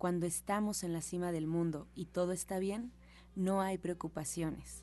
[0.00, 2.90] cuando estamos en la cima del mundo y todo está bien,
[3.36, 4.82] no hay preocupaciones.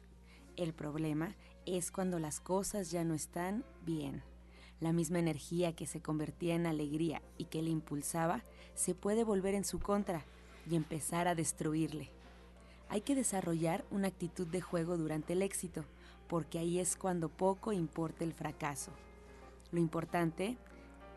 [0.55, 1.35] El problema
[1.65, 4.21] es cuando las cosas ya no están bien.
[4.79, 8.43] La misma energía que se convertía en alegría y que le impulsaba
[8.75, 10.23] se puede volver en su contra
[10.69, 12.11] y empezar a destruirle.
[12.87, 15.83] Hay que desarrollar una actitud de juego durante el éxito,
[16.27, 18.91] porque ahí es cuando poco importa el fracaso.
[19.71, 20.57] Lo importante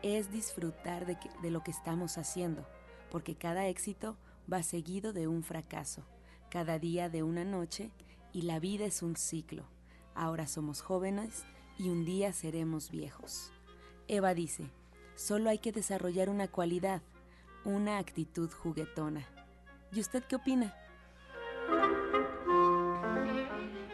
[0.01, 2.65] es disfrutar de, de, lo que estamos haciendo,
[3.11, 4.17] porque cada éxito
[4.51, 6.03] va seguido de un fracaso,
[6.49, 7.91] cada día de una noche,
[8.33, 9.65] y la vida es un ciclo.
[10.15, 11.43] Ahora somos jóvenes
[11.77, 13.51] y un día seremos viejos.
[14.07, 14.71] Eva dice,
[15.15, 17.01] solo hay que desarrollar una cualidad,
[17.65, 19.27] una actitud juguetona.
[19.91, 20.73] ¿Y usted qué opina?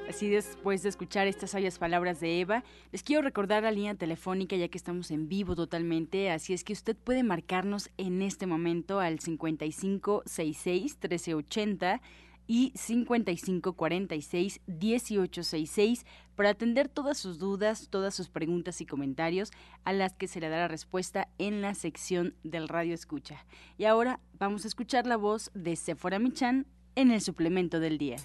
[0.07, 4.55] Así después de escuchar estas sabias palabras de Eva, les quiero recordar la línea telefónica
[4.55, 9.01] ya que estamos en vivo totalmente, así es que usted puede marcarnos en este momento
[9.01, 12.01] al 5566 1380
[12.47, 19.51] y 5546 1866 para atender todas sus dudas, todas sus preguntas y comentarios
[19.83, 23.45] a las que se le dará respuesta en la sección del Radio Escucha.
[23.77, 26.65] Y ahora vamos a escuchar la voz de Sephora Michan
[26.95, 28.15] en el suplemento del día.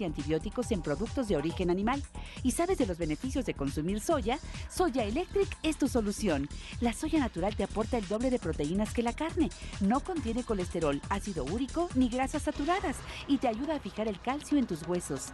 [0.00, 2.02] y antibióticos en productos de origen animal.
[2.42, 4.38] ¿Y sabes de los beneficios de consumir soya?
[4.70, 6.48] Soya Electric es tu solución.
[6.80, 9.50] La soya natural te aporta el doble de proteínas que la carne.
[9.80, 12.96] No contiene colesterol, ácido úrico ni grasas saturadas
[13.28, 15.32] y te ayuda a fijar el calcio en tus huesos.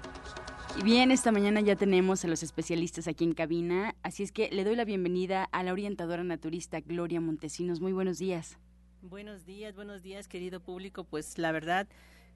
[0.79, 4.49] Y bien, esta mañana ya tenemos a los especialistas aquí en cabina, así es que
[4.51, 7.81] le doy la bienvenida a la orientadora naturista Gloria Montesinos.
[7.81, 8.59] Muy buenos días.
[9.03, 11.05] Buenos días, buenos días, querido público.
[11.05, 11.89] Pues la verdad,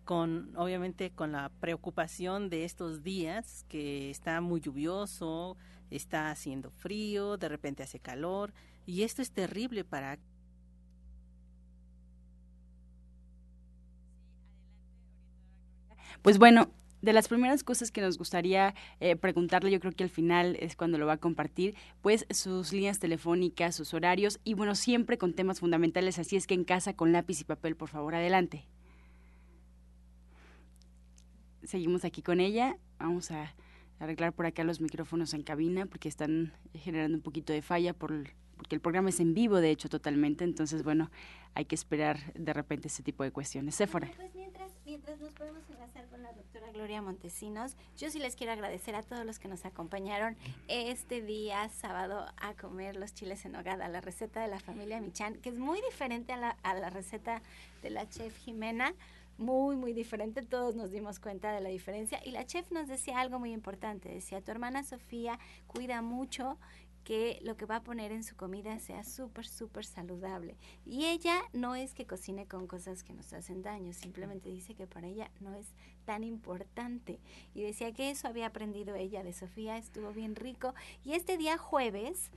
[0.06, 5.58] con obviamente con la preocupación de estos días que está muy lluvioso,
[5.90, 8.54] está haciendo frío, de repente hace calor
[8.86, 10.18] y esto es terrible para
[16.22, 16.70] Pues bueno,
[17.02, 20.76] de las primeras cosas que nos gustaría eh, preguntarle, yo creo que al final es
[20.76, 25.34] cuando lo va a compartir, pues sus líneas telefónicas, sus horarios y bueno, siempre con
[25.34, 28.66] temas fundamentales, así es que en casa con lápiz y papel, por favor, adelante.
[31.66, 33.52] Seguimos aquí con ella, vamos a
[33.98, 38.12] arreglar por acá los micrófonos en cabina porque están generando un poquito de falla por
[38.56, 40.42] porque el programa es en vivo, de hecho, totalmente.
[40.44, 41.10] Entonces, bueno,
[41.54, 43.74] hay que esperar de repente ese tipo de cuestiones.
[43.74, 44.10] Séfora.
[44.16, 48.52] Pues mientras, mientras nos podemos enlazar con la doctora Gloria Montesinos, yo sí les quiero
[48.52, 50.36] agradecer a todos los que nos acompañaron
[50.68, 55.34] este día sábado a comer los chiles en hogada, la receta de la familia Michan,
[55.34, 57.42] que es muy diferente a la, a la receta
[57.82, 58.94] de la chef Jimena
[59.38, 60.42] muy, muy diferente.
[60.42, 62.20] Todos nos dimos cuenta de la diferencia.
[62.24, 64.08] Y la chef nos decía algo muy importante.
[64.08, 66.58] Decía, tu hermana Sofía cuida mucho
[67.06, 70.56] que lo que va a poner en su comida sea súper, súper saludable.
[70.84, 74.88] Y ella no es que cocine con cosas que nos hacen daño, simplemente dice que
[74.88, 75.68] para ella no es
[76.04, 77.20] tan importante.
[77.54, 80.74] Y decía que eso había aprendido ella de Sofía, estuvo bien rico.
[81.04, 82.32] Y este día jueves,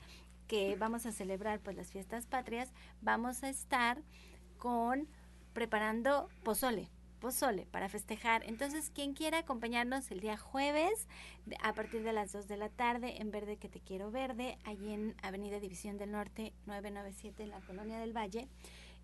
[0.48, 2.72] que vamos a celebrar pues las fiestas patrias,
[3.02, 4.04] vamos a estar
[4.60, 5.08] con
[5.60, 6.88] preparando pozole
[7.20, 8.44] pozole para festejar.
[8.46, 11.06] Entonces, quien quiera acompañarnos el día jueves
[11.62, 14.94] a partir de las 2 de la tarde en Verde que te quiero verde, allí
[14.94, 18.48] en Avenida División del Norte 997 en la Colonia del Valle.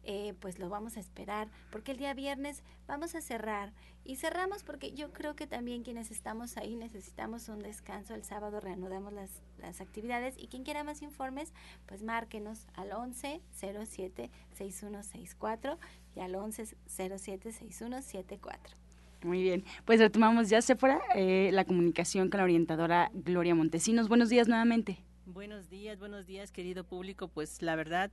[0.08, 3.74] Eh, pues lo vamos a esperar, porque el día viernes vamos a cerrar.
[4.06, 8.14] Y cerramos porque yo creo que también quienes estamos ahí necesitamos un descanso.
[8.14, 11.54] El sábado reanudamos las, las actividades y quien quiera más informes,
[11.86, 15.80] pues márquenos al 11 07 6164
[16.16, 18.78] y al 11 07 6174.
[19.24, 24.08] Muy bien, pues retomamos ya, Sephora, eh, la comunicación con la orientadora Gloria Montesinos.
[24.08, 25.00] Buenos días nuevamente.
[25.26, 27.28] Buenos días, buenos días, querido público.
[27.28, 28.12] Pues la verdad,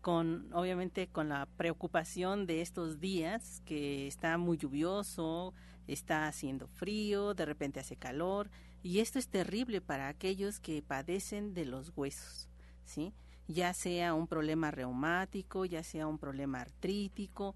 [0.00, 5.52] con obviamente con la preocupación de estos días que está muy lluvioso,
[5.88, 8.48] está haciendo frío, de repente hace calor
[8.82, 12.48] y esto es terrible para aquellos que padecen de los huesos,
[12.84, 13.12] ¿sí?
[13.48, 17.54] Ya sea un problema reumático, ya sea un problema artrítico,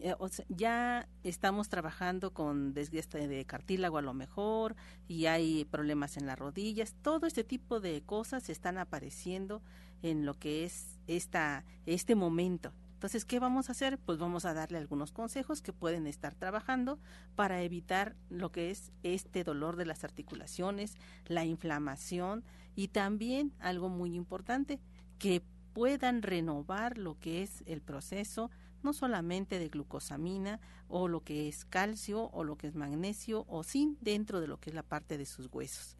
[0.00, 0.14] eh,
[0.48, 4.76] ya estamos trabajando con desgaste de cartílago a lo mejor
[5.08, 9.62] y hay problemas en las rodillas, todo este tipo de cosas están apareciendo
[10.02, 12.72] en lo que es esta, este momento.
[12.96, 13.98] Entonces, ¿qué vamos a hacer?
[13.98, 16.98] Pues vamos a darle algunos consejos que pueden estar trabajando
[17.34, 20.94] para evitar lo que es este dolor de las articulaciones,
[21.26, 22.42] la inflamación
[22.74, 24.80] y también algo muy importante,
[25.18, 25.42] que
[25.74, 28.50] puedan renovar lo que es el proceso
[28.82, 30.58] no solamente de glucosamina
[30.88, 34.58] o lo que es calcio o lo que es magnesio o zinc dentro de lo
[34.58, 35.98] que es la parte de sus huesos.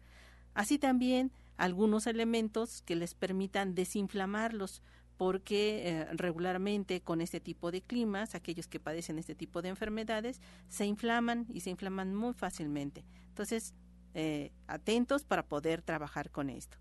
[0.55, 4.81] Así también algunos elementos que les permitan desinflamarlos,
[5.17, 10.39] porque eh, regularmente con este tipo de climas, aquellos que padecen este tipo de enfermedades,
[10.69, 13.03] se inflaman y se inflaman muy fácilmente.
[13.29, 13.73] Entonces,
[14.13, 16.77] eh, atentos para poder trabajar con esto.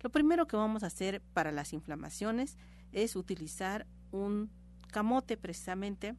[0.00, 2.56] Lo primero que vamos a hacer para las inflamaciones
[2.92, 4.50] es utilizar un
[4.90, 6.14] camote precisamente,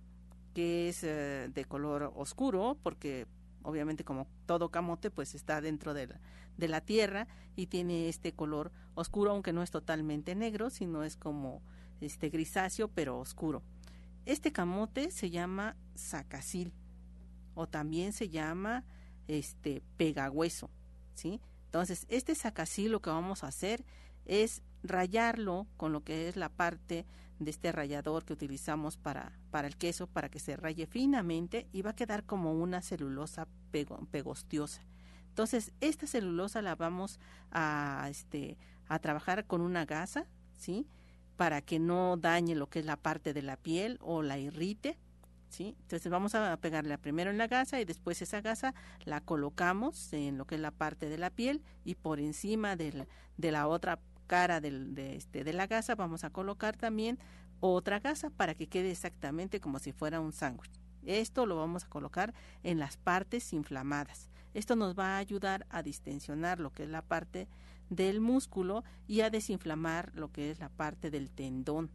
[0.53, 3.27] que es eh, de color oscuro, porque
[3.63, 6.19] obviamente como todo camote pues está dentro de la,
[6.58, 11.16] de la tierra y tiene este color oscuro aunque no es totalmente negro sino es
[11.16, 11.62] como
[12.00, 13.63] este grisáceo pero oscuro.
[14.25, 16.74] Este camote se llama sacacil
[17.56, 18.86] o también se llama
[19.28, 20.70] este pegagüeso
[21.13, 23.86] sí entonces este sacacil lo que vamos a hacer
[24.25, 27.05] es rayarlo con lo que es la parte
[27.39, 31.81] de este rallador que utilizamos para, para el queso para que se raye finamente y
[31.81, 34.81] va a quedar como una celulosa pegostiosa.
[35.29, 37.19] Entonces, esta celulosa la vamos
[37.51, 38.57] a, este,
[38.88, 40.88] a trabajar con una gasa, ¿sí?
[41.38, 45.00] Para que no dañe lo que es la parte de la piel o la irrite,
[45.50, 45.75] ¿sí?
[45.81, 50.38] Entonces vamos a pegarla primero en la gasa y después esa gasa la colocamos en
[50.38, 53.07] lo que es la parte de la piel y por encima de
[53.38, 54.00] la otra
[54.31, 57.19] cara de, este, de la gasa vamos a colocar también
[57.59, 60.71] otra gasa para que quede exactamente como si fuera un sándwich.
[61.05, 62.33] Esto lo vamos a colocar
[62.63, 64.29] en las partes inflamadas.
[64.53, 67.50] Esto nos va a ayudar a distensionar lo que es la parte
[67.89, 71.91] del músculo y a desinflamar lo que es la parte del tendón.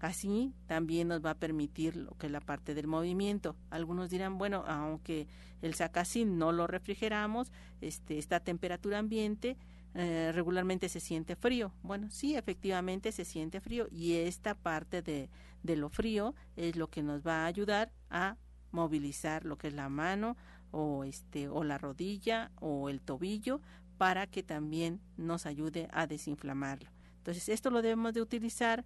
[0.00, 3.54] Así también nos va a permitir lo que es la parte del movimiento.
[3.70, 5.28] Algunos dirán, bueno, aunque
[5.62, 9.56] el sacacín no lo refrigeramos, este, está a temperatura ambiente,
[9.98, 11.72] eh, regularmente se siente frío.
[11.82, 15.30] Bueno, sí, efectivamente se siente frío y esta parte de,
[15.62, 18.36] de lo frío es lo que nos va a ayudar a
[18.72, 20.36] movilizar lo que es la mano
[20.70, 23.62] o este o la rodilla o el tobillo
[23.96, 26.90] para que también nos ayude a desinflamarlo.
[27.16, 28.84] Entonces esto lo debemos de utilizar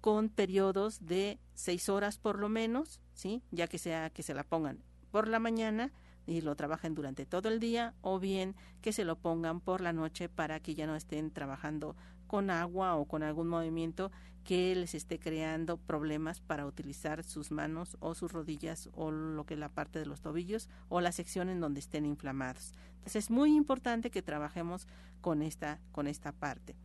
[0.00, 4.42] con periodos de seis horas por lo menos, sí, ya que sea que se la
[4.42, 5.92] pongan por la mañana
[6.26, 9.92] y lo trabajen durante todo el día o bien que se lo pongan por la
[9.92, 14.10] noche para que ya no estén trabajando con agua o con algún movimiento
[14.44, 19.54] que les esté creando problemas para utilizar sus manos o sus rodillas o lo que
[19.54, 22.72] es la parte de los tobillos o la sección en donde estén inflamados.
[22.98, 24.86] Entonces es muy importante que trabajemos
[25.20, 26.76] con esta con esta parte.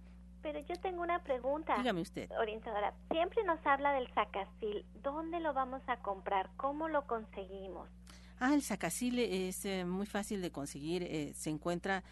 [0.42, 1.78] Pero yo tengo una pregunta.
[1.78, 2.32] Dígame usted.
[2.40, 4.86] Orientadora, siempre nos habla del sacasil.
[5.04, 6.50] ¿Dónde lo vamos a comprar?
[6.58, 7.88] ¿Cómo lo conseguimos?
[8.44, 11.04] Ah, el sacasil es eh, muy fácil de conseguir.
[11.04, 12.04] Eh, se encuentra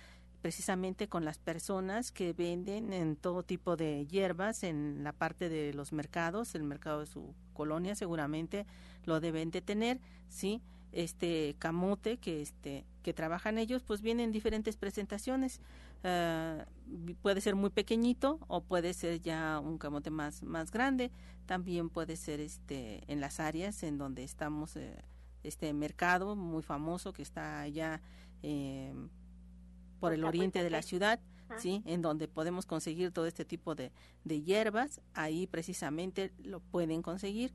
[0.43, 5.73] precisamente con las personas que venden en todo tipo de hierbas en la parte de
[5.73, 8.67] los mercados, el mercado de su colonia seguramente
[9.05, 10.61] lo deben de tener, ¿sí?
[10.91, 15.59] Este camote que este que trabajan ellos, pues vienen en diferentes presentaciones.
[16.03, 16.63] Uh,
[17.23, 21.09] puede ser muy pequeñito o puede ser ya un camote más más grande.
[21.47, 24.95] También puede ser este en las áreas en donde estamos eh,
[25.43, 28.01] este mercado muy famoso que está allá
[28.43, 28.93] eh,
[29.99, 31.19] por el oriente de la ciudad,
[31.57, 31.81] ¿sí?
[31.85, 33.91] En donde podemos conseguir todo este tipo de,
[34.23, 37.53] de hierbas, ahí precisamente lo pueden conseguir.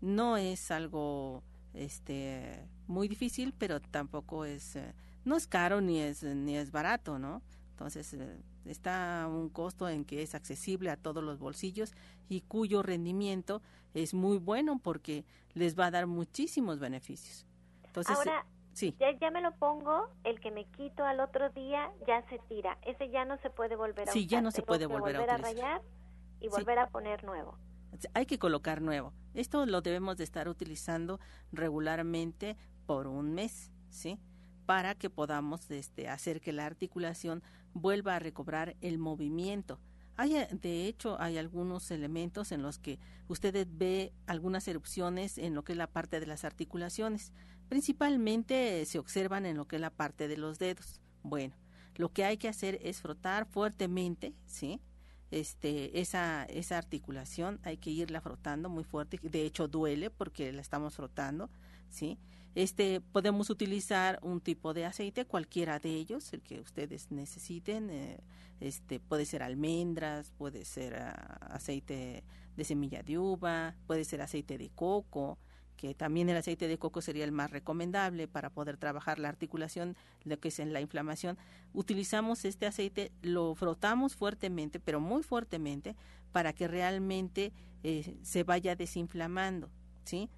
[0.00, 1.42] no es algo
[1.74, 7.18] este muy difícil, pero tampoco es eh, no es caro ni es ni es barato,
[7.18, 7.42] ¿no?
[7.70, 11.92] Entonces eh, está un costo en que es accesible a todos los bolsillos
[12.28, 13.62] y cuyo rendimiento
[13.94, 17.46] es muy bueno porque les va a dar muchísimos beneficios.
[17.84, 18.94] Entonces, Ahora, Sí.
[18.98, 22.78] Ya, ya me lo pongo, el que me quito al otro día ya se tira.
[22.82, 25.82] Ese ya no se puede volver a Sí, ya no se puede volver, a, rayar
[26.40, 27.58] y volver a poner nuevo.
[28.14, 29.12] Hay que colocar nuevo.
[29.34, 31.18] Esto lo debemos de estar utilizando
[31.52, 32.56] regularmente
[32.86, 34.18] por un mes, ¿sí?
[34.66, 37.42] Para que podamos este, hacer que la articulación
[37.74, 39.80] vuelva a recobrar el movimiento.
[40.20, 45.64] Hay, de hecho, hay algunos elementos en los que usted ve algunas erupciones en lo
[45.64, 47.32] que es la parte de las articulaciones.
[47.70, 51.00] Principalmente se observan en lo que es la parte de los dedos.
[51.22, 51.54] Bueno,
[51.94, 54.82] lo que hay que hacer es frotar fuertemente, ¿sí?
[55.30, 60.60] Este, esa, esa articulación hay que irla frotando muy fuerte, de hecho duele porque la
[60.60, 61.48] estamos frotando,
[61.88, 62.18] ¿sí?
[62.54, 68.18] Este, podemos utilizar un tipo de aceite, cualquiera de ellos, el que ustedes necesiten, eh,
[68.58, 72.24] este, puede ser almendras, puede ser ah, aceite
[72.56, 75.38] de semilla de uva, puede ser aceite de coco,
[75.76, 79.96] que también el aceite de coco sería el más recomendable para poder trabajar la articulación,
[80.24, 81.38] lo que es en la inflamación.
[81.72, 85.96] Utilizamos este aceite, lo frotamos fuertemente, pero muy fuertemente,
[86.32, 89.70] para que realmente eh, se vaya desinflamando,
[90.04, 90.28] ¿sí?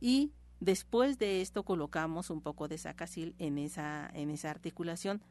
[0.00, 5.22] Y después de esto colocamos un poco de sacasil en esa, en esa articulación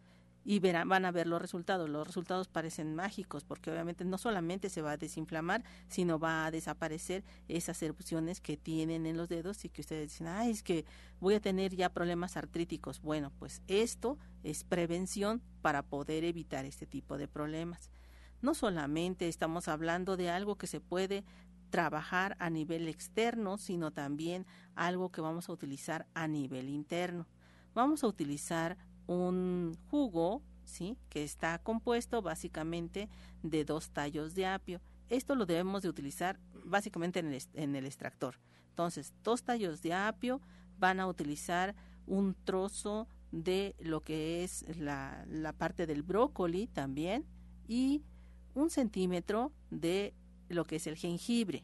[0.46, 1.90] y verán, van a ver los resultados.
[1.90, 6.52] Los resultados parecen mágicos porque obviamente no solamente se va a desinflamar, sino va a
[6.52, 10.86] desaparecer esas erupciones que tienen en los dedos y que ustedes dicen, ay, es que
[11.20, 13.02] voy a tener ya problemas artríticos.
[13.02, 17.92] Bueno, pues esto es prevención para poder evitar este tipo de problemas.
[18.42, 21.26] No solamente estamos hablando de algo que se puede
[21.70, 24.46] trabajar a nivel externo, sino también
[24.76, 27.28] algo que vamos a utilizar a nivel interno.
[27.74, 30.98] Vamos a utilizar un jugo, ¿sí?
[31.10, 33.10] Que está compuesto básicamente
[33.44, 34.82] de dos tallos de apio.
[35.10, 38.36] Esto lo debemos de utilizar básicamente en el, extractor.
[38.70, 40.42] Entonces, dos tallos de apio
[40.78, 47.26] van a utilizar un trozo de lo que es la, la parte del brócoli también
[47.68, 48.04] y
[48.56, 50.14] un centímetro de
[50.50, 51.64] lo que es el jengibre.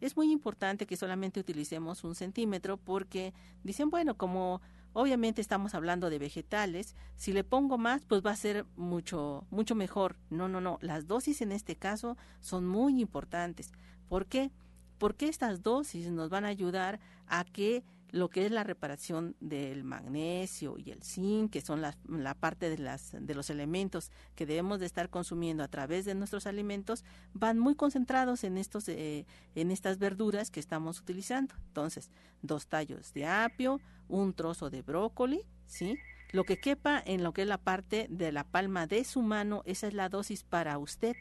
[0.00, 4.60] Es muy importante que solamente utilicemos un centímetro porque dicen, bueno, como
[4.94, 6.94] Obviamente estamos hablando de vegetales.
[7.16, 10.16] Si le pongo más, pues va a ser mucho, mucho mejor.
[10.28, 10.78] No, no, no.
[10.82, 13.72] Las dosis en este caso son muy importantes.
[14.08, 14.50] ¿Por qué?
[14.98, 17.82] Porque estas dosis nos van a ayudar a que
[18.12, 22.76] lo que es la reparación del magnesio y el zinc, que son la, parte de,
[22.76, 27.58] las, de los elementos que debemos de estar consumiendo a través de nuestros alimentos, van
[27.58, 31.54] muy concentrados en, estos, eh, en estas verduras que estamos utilizando.
[31.68, 32.10] Entonces,
[32.42, 35.96] dos tallos de apio, un trozo de brócoli, ¿sí?
[36.32, 39.62] Lo que quepa en lo que es la parte de la palma de su mano,
[39.64, 41.16] esa es la dosis para usted,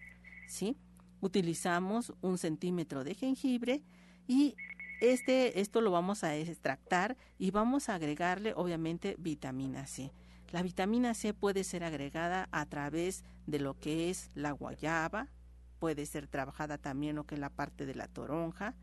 [0.46, 0.76] ¿sí?
[1.22, 3.82] Utilizamos un centímetro de jengibre
[4.28, 4.56] y
[5.02, 10.12] este, esto lo vamos a extractar y vamos a agregarle obviamente vitamina C.
[10.52, 15.28] La vitamina C puede ser agregada a través de lo que es la guayaba,
[15.80, 18.76] puede ser trabajada también lo que es la parte de la toronja,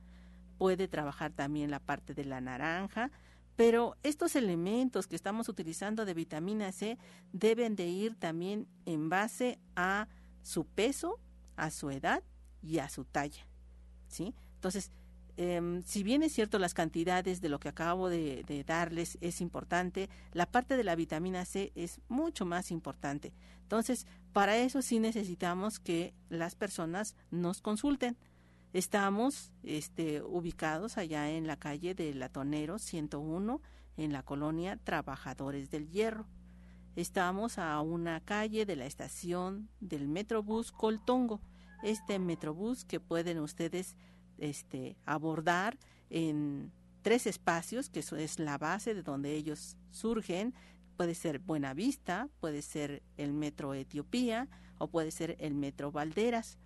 [0.58, 3.12] puede trabajar también la parte de la naranja,
[3.54, 6.98] pero estos elementos que estamos utilizando de vitamina C
[7.32, 10.08] deben de ir también en base a
[10.42, 11.20] su peso,
[11.56, 12.22] a su edad
[12.62, 13.46] y a su talla,
[14.08, 14.34] ¿sí?
[14.54, 14.90] Entonces,
[15.38, 20.10] em, si bien es cierto las cantidades de lo que acabo de, darles es importante,
[20.32, 23.32] la parte de la vitamina C es mucho más importante.
[23.62, 28.16] Entonces, para eso sí necesitamos que las personas nos consulten.
[28.72, 33.62] Estamos este, ubicados allá en la calle de Latonero 101,
[33.96, 36.26] en la colonia Trabajadores del Hierro.
[36.96, 41.40] Estamos a una calle de la estación del Metrobús Coltongo.
[41.84, 43.94] Este Metrobús que pueden ustedes
[44.38, 45.78] este, abordar
[46.10, 50.54] en tres espacios, que es la base de donde ellos surgen.
[50.96, 56.58] Puede ser Buenavista, puede ser el Metro Etiopía o puede ser el Metro Valderas.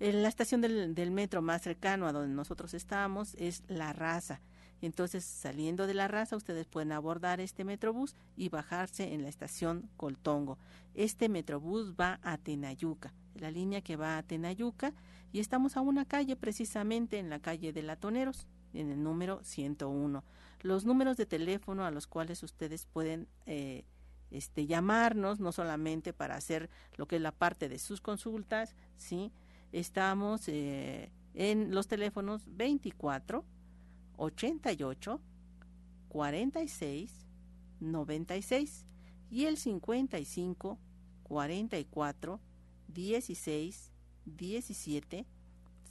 [0.00, 4.40] La estación del, del, metro más cercano a donde nosotros estamos es La Raza.
[4.80, 9.90] Entonces, saliendo de La Raza, ustedes pueden abordar este metrobús y bajarse en la estación
[9.96, 10.56] Coltongo.
[10.94, 14.92] Este metrobús va a Tenayuca, la línea que va a Tenayuca,
[15.32, 20.24] y estamos a una calle precisamente en la calle de Latoneros, en el número 101.
[20.60, 23.84] Los números de teléfono a los cuales ustedes pueden eh,
[24.30, 29.32] este, llamarnos, no solamente para hacer lo que es la parte de sus consultas, ¿sí?
[29.72, 33.44] Estamos eh, en los teléfonos 24
[34.16, 35.20] 88
[36.08, 37.26] 46
[37.80, 38.86] 96
[39.30, 40.78] y el 55
[41.22, 42.40] 44
[42.88, 43.92] 16
[44.24, 45.26] 17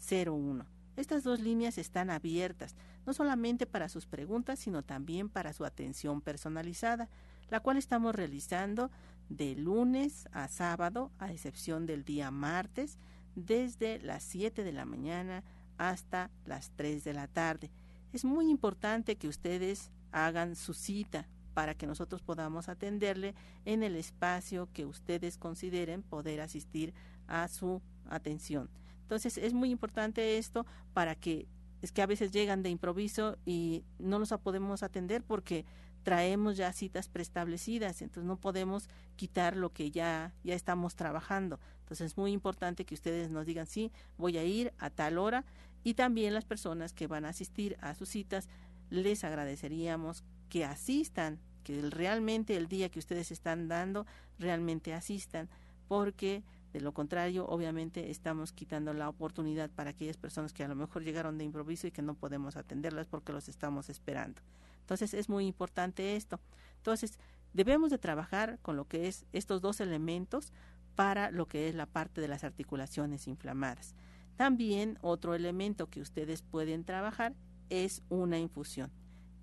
[0.10, 0.66] 01.
[0.96, 2.75] Estas dos líneas están abiertas,
[3.06, 7.08] no solamente para sus preguntas, sino también para su atención personalizada,
[7.50, 8.92] la cual estamos realizando
[9.30, 12.98] de lunes a sábado, a excepción del día martes,
[13.36, 15.44] desde las 7 de la mañana
[15.77, 17.72] hasta las 3 de la tarde.
[18.12, 23.33] Es muy importante que ustedes hagan su cita para que nosotros podamos atenderle
[23.65, 26.93] en el espacio que ustedes consideren poder asistir
[27.25, 28.69] a su atención.
[29.01, 31.47] Entonces es muy importante esto para que
[31.81, 35.65] es que a veces llegan de improviso y no los podemos atender porque
[36.03, 41.59] traemos ya citas preestablecidas, entonces no podemos quitar lo que ya ya estamos trabajando.
[41.79, 45.43] Entonces es muy importante que ustedes nos digan, sí, voy a ir a tal hora
[45.83, 48.48] y también las personas que van a asistir a sus citas,
[48.91, 54.05] les agradeceríamos que asistan, que realmente el día que ustedes están dando,
[54.40, 55.50] realmente asistan,
[55.88, 60.75] porque de lo contrario, obviamente estamos quitando la oportunidad para aquellas personas que a lo
[60.75, 64.42] mejor llegaron de improviso y que no podemos atenderlas porque los estamos esperando.
[64.81, 66.40] Entonces es muy importante esto.
[66.77, 67.18] Entonces
[67.53, 70.51] debemos de trabajar con lo que es estos dos elementos
[70.96, 73.96] para lo que es la parte de las articulaciones inflamadas.
[74.36, 77.33] También otro elemento que ustedes pueden trabajar
[77.70, 78.92] es una infusión.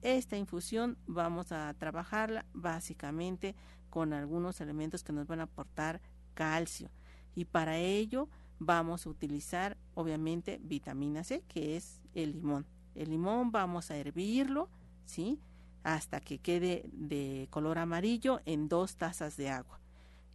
[0.04, 3.56] Esta infusión vamos a trabajarla básicamente
[3.88, 6.02] con algunos elementos que nos van a aportar
[6.34, 6.90] calcio
[7.34, 12.66] y para ello vamos a utilizar obviamente vitamina C que es el limón.
[12.94, 14.68] El limón vamos a hervirlo,
[15.06, 15.40] ¿sí?
[15.84, 19.80] Hasta que quede de color amarillo en dos tazas de agua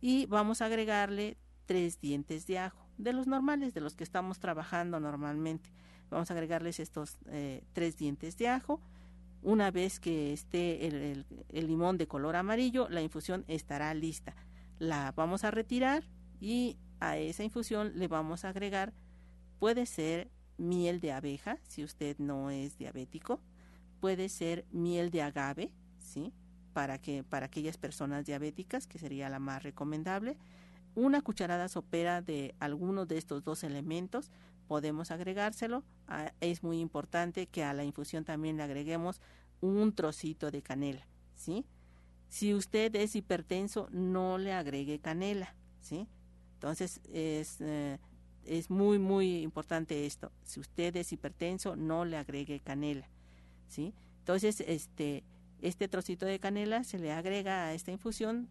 [0.01, 4.39] y vamos a agregarle tres dientes de ajo, de los normales, de los que estamos
[4.39, 5.69] trabajando normalmente.
[6.09, 8.81] Vamos a agregarles estos eh, tres dientes de ajo.
[9.41, 14.35] Una vez que esté el, limón de color amarillo, la infusión estará lista.
[14.79, 16.03] La vamos a retirar
[16.41, 18.93] y a esa infusión le vamos a agregar,
[19.59, 23.39] puede ser miel de abeja, si usted no es diabético,
[24.01, 26.33] puede ser miel de agave, ¿sí?
[26.73, 30.37] para, que, para aquellas personas diabéticas, que sería la más recomendable.
[30.95, 34.31] Una cucharada sopera de alguno de estos dos elementos
[34.69, 35.83] podemos agregárselo.
[36.41, 39.19] Es muy importante que a la infusión también le agreguemos
[39.61, 41.65] un trocito de canela, ¿sí?
[42.29, 46.07] Si usted es hipertenso, no le agregue canela, ¿sí?
[46.53, 47.97] Entonces es, eh,
[48.45, 50.31] es muy, muy importante esto.
[50.43, 53.09] Si usted es hipertenso, no le agregue canela,
[53.67, 53.95] ¿sí?
[54.19, 55.23] Entonces, este,
[55.63, 58.47] este trocito de canela se le agrega a esta infusión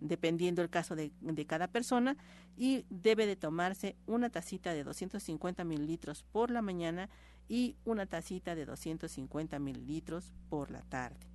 [0.00, 1.12] dependiendo el caso de,
[1.46, 2.16] cada persona
[2.56, 7.08] y debe de tomarse una tacita de 250 mililitros por la mañana
[7.48, 11.26] y una tacita de 250 mililitros por la tarde.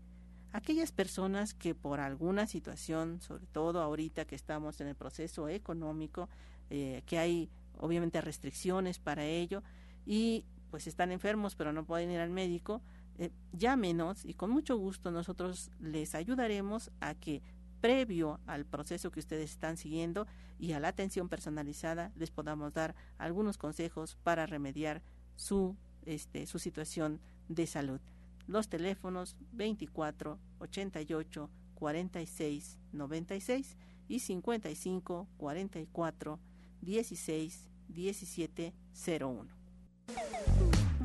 [0.52, 6.30] Aquellas personas que por alguna situación, sobre todo ahorita que estamos en el proceso económico,
[6.70, 9.64] eh, que hay obviamente restricciones para ello
[10.06, 12.82] y pues están enfermos pero no pueden ir al médico,
[13.18, 17.42] eh, llámenos y con mucho gusto nosotros les ayudaremos a que
[17.86, 20.26] previo al proceso que ustedes están siguiendo
[20.58, 25.04] y a la atención personalizada les podamos dar algunos consejos para remediar
[25.36, 28.02] su este su situación de salud.
[28.48, 36.40] Los teléfonos 24 88 46 96 y 55 44
[36.82, 38.74] 16 17
[39.20, 39.48] 01.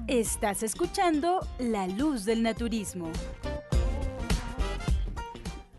[0.06, 3.12] Estás escuchando La Luz del Naturismo.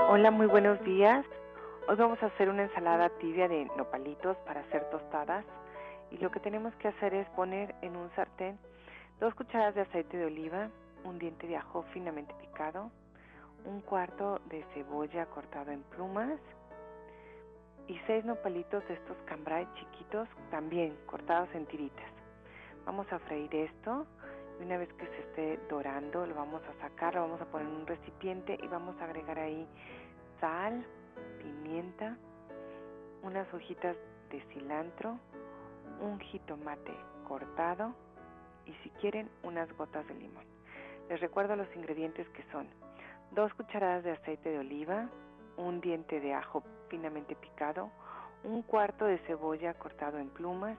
[0.10, 1.26] Hola, muy buenos días.
[1.90, 5.46] Hoy vamos a hacer una ensalada tibia de nopalitos para hacer tostadas
[6.12, 8.60] y lo que tenemos que hacer es poner en un sartén
[9.22, 10.68] dos cucharadas de aceite de oliva,
[11.06, 12.92] un diente de ajo finamente picado,
[13.64, 16.38] un cuarto de cebolla cortado en plumas
[17.88, 22.12] y seis nopalitos de estos cambray chiquitos también cortados en tiritas.
[22.86, 24.06] Vamos a freír esto
[24.60, 27.66] y una vez que se esté dorando lo vamos a sacar, lo vamos a poner
[27.66, 29.66] en un recipiente y vamos a agregar ahí
[30.42, 30.86] sal,
[31.48, 32.18] pimienta,
[33.24, 33.96] unas hojitas
[34.30, 35.18] de cilantro,
[36.02, 36.94] un jitomate
[37.26, 37.94] cortado
[38.66, 40.44] y si quieren unas gotas de limón.
[41.10, 42.68] Les recuerdo los ingredientes que son
[43.32, 45.10] dos cucharadas de aceite de oliva,
[45.56, 47.90] un diente de ajo finamente picado,
[48.44, 50.78] un cuarto de cebolla cortado en plumas,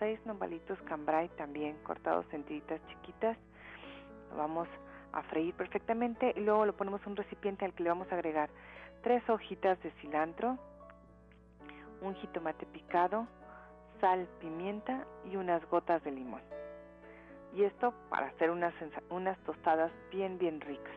[0.00, 3.38] seis nopalitos cambray también cortados en tiritas chiquitas.
[4.30, 4.68] Lo vamos
[5.12, 8.50] a freír perfectamente y luego lo ponemos un recipiente al que le vamos a agregar
[9.02, 10.58] tres hojitas de cilantro,
[12.00, 13.26] un jitomate picado,
[14.00, 16.42] sal, pimienta y unas gotas de limón.
[17.54, 18.74] Y esto para hacer unas,
[19.10, 20.96] unas tostadas bien, bien ricas.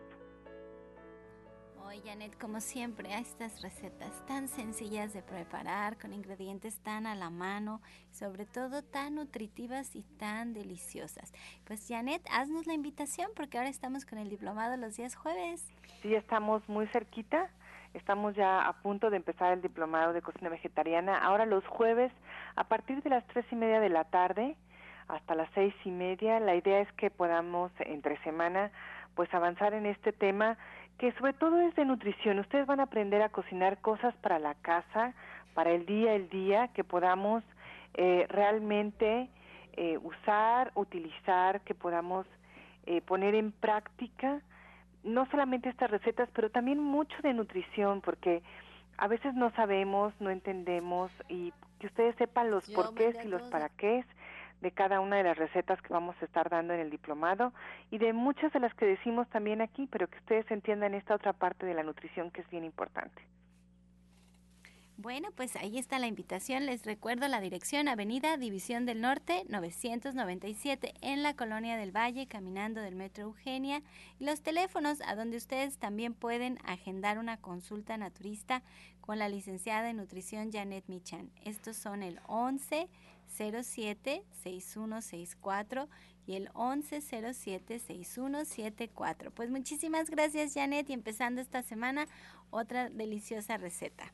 [1.84, 7.16] Hoy, Janet, como siempre, a estas recetas tan sencillas de preparar, con ingredientes tan a
[7.16, 11.34] la mano, sobre todo tan nutritivas y tan deliciosas.
[11.66, 15.68] Pues, Janet, haznos la invitación porque ahora estamos con el diplomado los días jueves.
[16.02, 17.50] Sí, estamos muy cerquita
[17.94, 21.18] Estamos ya a punto de empezar el diplomado de cocina vegetariana.
[21.18, 22.12] Ahora los jueves,
[22.56, 24.56] a partir de las tres y media de la tarde
[25.08, 28.72] hasta las seis y media, la idea es que podamos entre semana
[29.16, 30.58] pues avanzar en este tema
[30.98, 32.40] que sobre todo es de nutrición.
[32.40, 35.14] Ustedes van a aprender a cocinar cosas para la casa,
[35.54, 37.44] para el día el día, que podamos
[37.96, 39.28] eh, realmente
[39.74, 42.26] eh, usar, utilizar, que podamos
[42.86, 44.42] eh, poner en práctica
[45.04, 48.44] no solamente estas recetas, pero también mucho de nutrición, porque
[48.98, 53.70] a veces no sabemos, no entendemos y que ustedes sepan los porqués y los para
[53.70, 54.06] qué
[54.62, 57.52] de cada una de las recetas que vamos a estar dando en el diplomado
[57.90, 61.34] y de muchas de las que decimos también aquí, pero que ustedes entiendan esta otra
[61.34, 63.24] parte de la nutrición que es bien importante.
[65.02, 66.68] Bueno, pues ahí está la invitación.
[66.68, 72.82] Les recuerdo la dirección Avenida División del Norte 997 en la Colonia del Valle, caminando
[72.82, 73.82] del Metro Eugenia.
[74.20, 78.62] Y los teléfonos a donde ustedes también pueden agendar una consulta naturista
[79.00, 81.32] con la licenciada en nutrición Janet Michan.
[81.44, 82.88] Estos son el 11
[83.28, 85.90] 07 6164
[86.28, 89.32] y el 1107 6174.
[89.32, 92.08] Pues muchísimas gracias Janet y empezando esta semana
[92.52, 94.14] otra deliciosa receta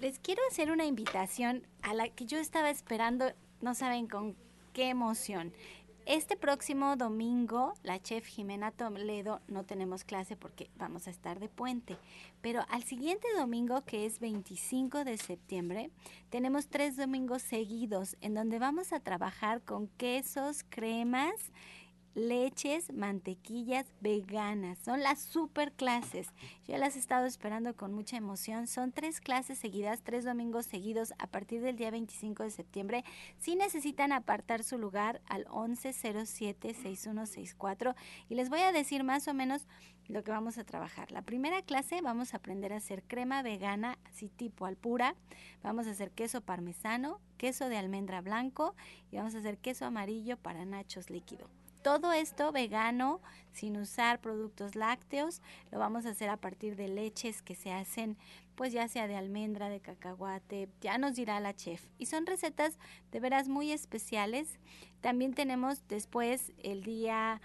[0.00, 3.26] Les quiero hacer una invitación a la que yo estaba esperando,
[3.60, 4.34] no saben con
[4.72, 5.52] qué emoción.
[6.06, 11.50] Este próximo domingo, la chef Jimena Toledo, no tenemos clase porque vamos a estar de
[11.50, 11.98] puente,
[12.40, 15.90] pero al siguiente domingo, que es 25 de septiembre,
[16.30, 21.52] tenemos tres domingos seguidos en donde vamos a trabajar con quesos, cremas,
[22.14, 24.78] leches, mantequillas veganas.
[24.78, 26.28] Son las super clases.
[26.66, 28.66] Yo las he estado esperando con mucha emoción.
[28.66, 33.04] Son tres clases seguidas, tres domingos seguidos a partir del día 25 de septiembre.
[33.38, 37.94] Si necesitan apartar su lugar al 1107-6164
[38.28, 39.66] y les voy a decir más o menos
[40.08, 41.12] lo que vamos a trabajar.
[41.12, 45.14] La primera clase vamos a aprender a hacer crema vegana, así tipo al pura.
[45.62, 48.74] Vamos a hacer queso parmesano, queso de almendra blanco
[49.10, 51.48] y vamos a hacer queso amarillo para nachos líquido.
[51.82, 53.20] Todo esto vegano,
[53.52, 55.40] sin usar productos lácteos,
[55.70, 58.18] lo vamos a hacer a partir de leches que se hacen,
[58.54, 61.86] pues ya sea de almendra, de cacahuate, ya nos dirá la chef.
[61.96, 62.78] Y son recetas
[63.12, 64.58] de veras muy especiales.
[65.00, 67.40] También tenemos después el día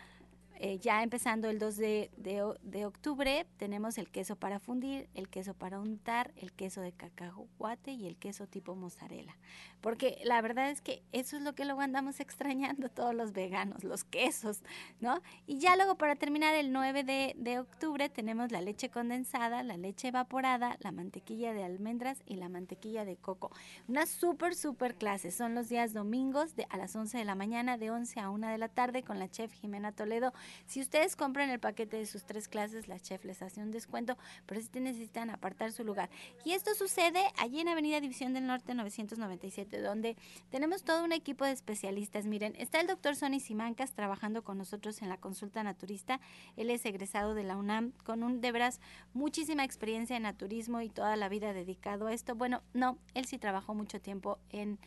[0.58, 5.54] eh, ya empezando el 2 de, de, octubre, tenemos el queso para fundir, el queso
[5.54, 9.38] para untar, el queso de cacahuate y el queso tipo mozzarella.
[9.82, 13.84] Porque la verdad es que eso es lo que luego andamos extrañando todos los veganos,
[13.84, 14.62] los quesos,
[15.00, 15.22] ¿no?
[15.46, 19.78] Y ya luego para terminar, el 9 de, de octubre tenemos la leche condensada, la
[19.78, 23.52] leche evaporada, la mantequilla de almendras y la mantequilla de coco.
[23.88, 25.32] Una súper, súper clase.
[25.32, 28.48] Son los días domingos de, a las 11 de la mañana, de 11 a 1
[28.48, 30.34] de la tarde, con la chef Jimena Toledo
[30.66, 34.18] si ustedes compran el paquete de sus tres clases, la chef les hace un descuento,
[34.46, 36.10] pero si necesitan apartar su lugar.
[36.44, 40.16] Y esto sucede allí en Avenida División del Norte 997, donde
[40.50, 42.26] tenemos todo un equipo de especialistas.
[42.26, 46.20] Miren, está el doctor Sonny Simancas trabajando con nosotros en la consulta naturista.
[46.58, 48.80] Él es egresado de la UNAM con un de veras
[49.14, 52.36] muchísima experiencia en naturismo y toda la vida dedicado a esto.
[52.36, 54.80] Bueno, no, él sí trabajó mucho tiempo en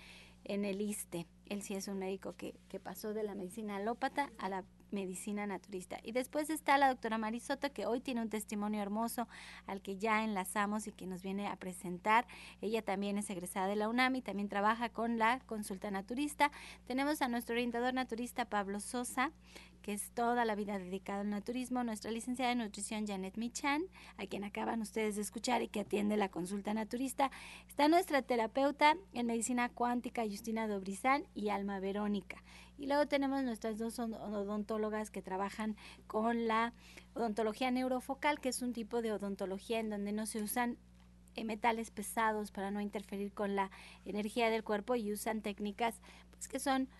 [0.48, 1.26] en el ISTE.
[1.46, 5.46] Él sí es un médico que, que pasó de la medicina alópata a la medicina
[5.46, 5.98] naturista.
[6.02, 9.28] Y después está la doctora Marisoto, que hoy tiene un testimonio hermoso
[9.66, 12.26] al que ya enlazamos y que nos viene a presentar.
[12.60, 16.50] Ella también es egresada de la UNAM y también trabaja con la consulta naturista.
[16.86, 19.32] Tenemos a nuestro orientador naturista Pablo Sosa,
[19.88, 23.84] que es toda la vida dedicada al naturismo, nuestra licenciada en nutrición Janet Michan,
[24.18, 27.30] a quien acaban ustedes de escuchar y que atiende la consulta naturista.
[27.68, 32.36] Está nuestra terapeuta en medicina cuántica Justina Dobrizán y Alma Verónica.
[32.76, 35.74] Y luego tenemos nuestras dos odontólogas que trabajan
[36.06, 36.74] con la
[37.14, 40.76] odontología neurofocal, que es un tipo de odontología en donde no se usan
[41.34, 43.70] eh, metales pesados para no interferir con la
[44.04, 46.90] energía del cuerpo y usan técnicas pues, que son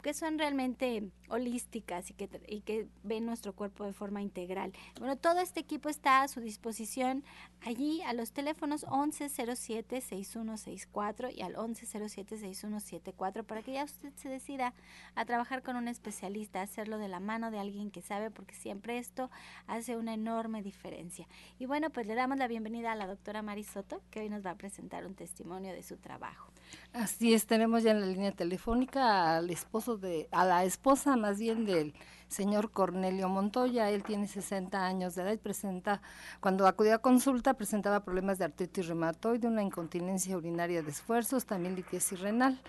[0.00, 4.72] que son realmente holísticas y que, ven nuestro cuerpo de forma integral.
[4.98, 7.24] Bueno, todo este equipo está a su disposición
[7.62, 14.74] allí a los teléfonos 1107-6164 y al 1107-6174 para que ya usted se decida
[15.14, 18.98] a trabajar con un especialista, hacerlo de la mano de alguien que sabe, porque siempre
[18.98, 19.30] esto
[19.66, 21.26] hace una enorme diferencia.
[21.58, 24.50] Y bueno, pues le damos la bienvenida a la doctora Marisoto, que hoy nos va
[24.52, 26.52] a presentar un testimonio de su trabajo.
[26.92, 31.38] Así es, tenemos ya en la línea telefónica al esposo de, a la esposa más
[31.38, 31.94] bien del
[32.26, 33.90] señor Cornelio Montoya.
[33.90, 36.02] Él tiene 60 años de edad y presenta,
[36.40, 41.76] cuando acudió a consulta, presentaba problemas de artritis reumatoide, una incontinencia urinaria de esfuerzos, también
[41.76, 42.60] litiasis renal.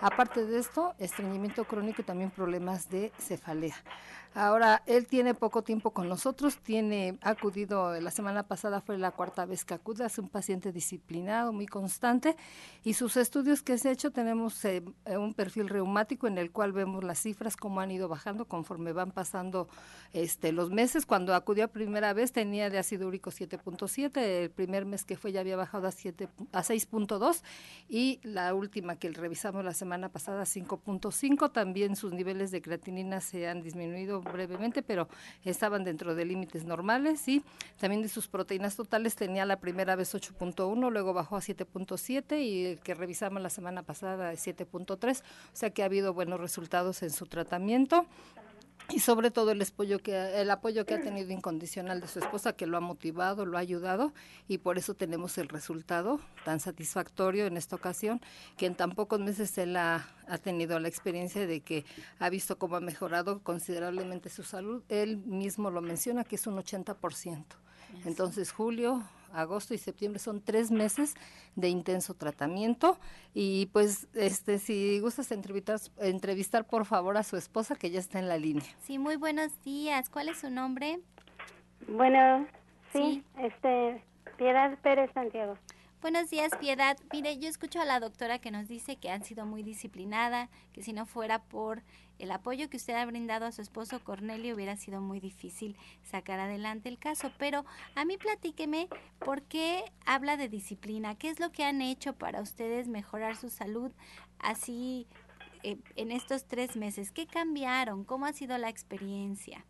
[0.00, 3.76] Aparte de esto, estreñimiento crónico y también problemas de cefalea.
[4.34, 9.44] Ahora, él tiene poco tiempo con nosotros, tiene acudido, la semana pasada fue la cuarta
[9.44, 12.34] vez que acude, es un paciente disciplinado, muy constante,
[12.82, 16.72] y sus estudios que se ha hecho tenemos eh, un perfil reumático en el cual
[16.72, 19.68] vemos las cifras, cómo han ido bajando conforme van pasando
[20.14, 21.04] este, los meses.
[21.04, 25.32] Cuando acudió a primera vez tenía de ácido úrico 7.7, el primer mes que fue
[25.32, 27.42] ya había bajado a, 7, a 6.2,
[27.86, 33.46] y la última que revisamos la semana pasada 5.5, también sus niveles de creatinina se
[33.46, 35.08] han disminuido brevemente, pero
[35.44, 37.42] estaban dentro de límites normales y
[37.80, 42.66] también de sus proteínas totales tenía la primera vez 8.1, luego bajó a 7.7 y
[42.66, 47.02] el que revisamos la semana pasada es 7.3, o sea que ha habido buenos resultados
[47.02, 48.06] en su tratamiento.
[48.90, 52.54] Y sobre todo el apoyo que el apoyo que ha tenido incondicional de su esposa
[52.54, 54.12] que lo ha motivado, lo ha ayudado
[54.48, 58.20] y por eso tenemos el resultado tan satisfactorio en esta ocasión
[58.56, 61.84] que en tan pocos meses él ha, ha tenido la experiencia de que
[62.18, 64.82] ha visto cómo ha mejorado considerablemente su salud.
[64.88, 67.44] Él mismo lo menciona que es un 80%.
[68.04, 71.14] Entonces, Julio, agosto y septiembre son tres meses
[71.56, 72.98] de intenso tratamiento
[73.34, 78.18] y pues este si gustas entrevistar, entrevistar por favor a su esposa que ya está
[78.18, 78.64] en la línea.
[78.80, 80.08] Sí, muy buenos días.
[80.08, 81.00] ¿Cuál es su nombre?
[81.88, 82.46] Bueno,
[82.92, 84.02] sí, este
[84.36, 85.56] Piedad Pérez Santiago.
[86.02, 86.96] Buenos días, Piedad.
[87.12, 90.82] Mire, yo escucho a la doctora que nos dice que han sido muy disciplinada, que
[90.82, 91.84] si no fuera por
[92.18, 96.40] el apoyo que usted ha brindado a su esposo Cornelio hubiera sido muy difícil sacar
[96.40, 97.30] adelante el caso.
[97.38, 98.88] Pero a mí platíqueme
[99.20, 103.48] por qué habla de disciplina, qué es lo que han hecho para ustedes mejorar su
[103.48, 103.92] salud
[104.40, 105.06] así
[105.62, 109.64] eh, en estos tres meses, qué cambiaron, cómo ha sido la experiencia.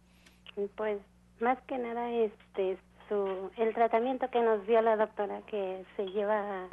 [0.76, 0.98] Pues
[1.40, 2.78] más que nada este
[3.10, 6.68] el tratamiento que nos dio la doctora que se lleva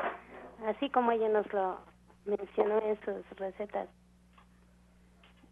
[0.67, 1.77] así como ella nos lo
[2.25, 3.89] mencionó en sus recetas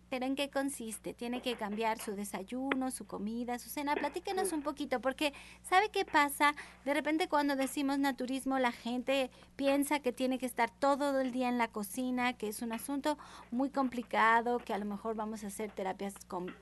[0.09, 1.13] ¿Pero en qué consiste?
[1.13, 3.95] ¿Tiene que cambiar su desayuno, su comida, su cena?
[3.95, 6.53] Platíquenos un poquito, porque ¿sabe qué pasa?
[6.85, 11.49] De repente cuando decimos naturismo, la gente piensa que tiene que estar todo el día
[11.49, 13.17] en la cocina, que es un asunto
[13.51, 16.13] muy complicado, que a lo mejor vamos a hacer terapias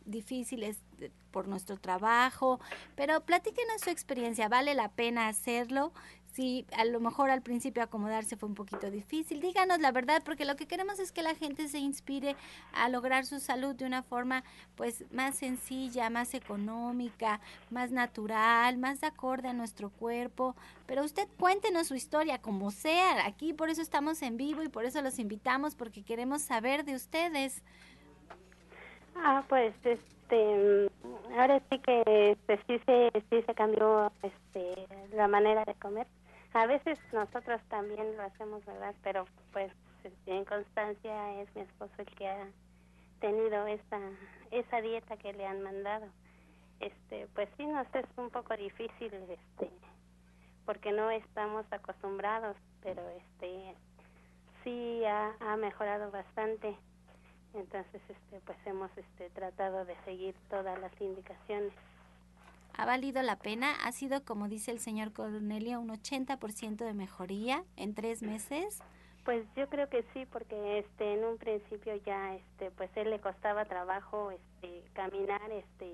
[0.06, 0.78] difíciles
[1.32, 2.60] por nuestro trabajo,
[2.96, 5.92] pero platíquenos su experiencia, ¿vale la pena hacerlo?
[6.36, 10.44] Si a lo mejor al principio acomodarse fue un poquito difícil, díganos la verdad, porque
[10.44, 12.36] lo que queremos es que la gente se inspire
[12.74, 14.44] a lograr su salud de una forma
[14.76, 20.58] pues más sencilla, más económica, más natural, más acorde a nuestro cuerpo.
[20.86, 24.84] Pero usted cuéntenos su historia, como sea, aquí por eso estamos en vivo y por
[24.84, 27.64] eso los invitamos, porque queremos saber de ustedes.
[29.16, 30.92] Ah, pues este,
[31.40, 36.08] ahora sí que este, sí, se, sí se cambió este, la manera de comer
[36.56, 38.96] a veces nosotros también lo hacemos, ¿verdad?
[39.04, 39.72] Pero pues
[40.26, 42.48] en constancia es mi esposo el que ha
[43.20, 44.00] tenido esa
[44.52, 46.08] esa dieta que le han mandado.
[46.80, 49.70] Este, pues sí nos es un poco difícil este
[50.66, 53.76] porque no estamos acostumbrados, pero este
[54.64, 56.74] sí ha, ha mejorado bastante.
[57.54, 61.74] Entonces este pues hemos este tratado de seguir todas las indicaciones.
[62.78, 63.72] ¿Ha valido la pena?
[63.84, 68.82] ¿Ha sido, como dice el señor Cornelio, un 80% de mejoría en tres meses?
[69.24, 73.20] Pues yo creo que sí, porque este en un principio ya este pues él le
[73.20, 75.92] costaba trabajo este caminar, este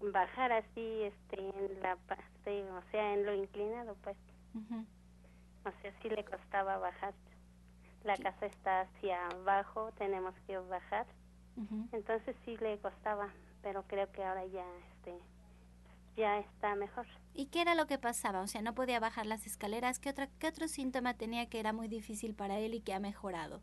[0.00, 4.16] bajar así este en la parte, o sea, en lo inclinado, pues.
[5.64, 7.14] O sea, sí le costaba bajar.
[8.04, 11.06] La casa está hacia abajo, tenemos que bajar.
[11.92, 13.28] Entonces sí le costaba,
[13.62, 15.14] pero creo que ahora ya este
[16.16, 17.06] ya está mejor.
[17.34, 18.40] ¿Y qué era lo que pasaba?
[18.40, 19.98] O sea, no podía bajar las escaleras.
[19.98, 23.00] ¿Qué, otra, qué otro síntoma tenía que era muy difícil para él y que ha
[23.00, 23.60] mejorado?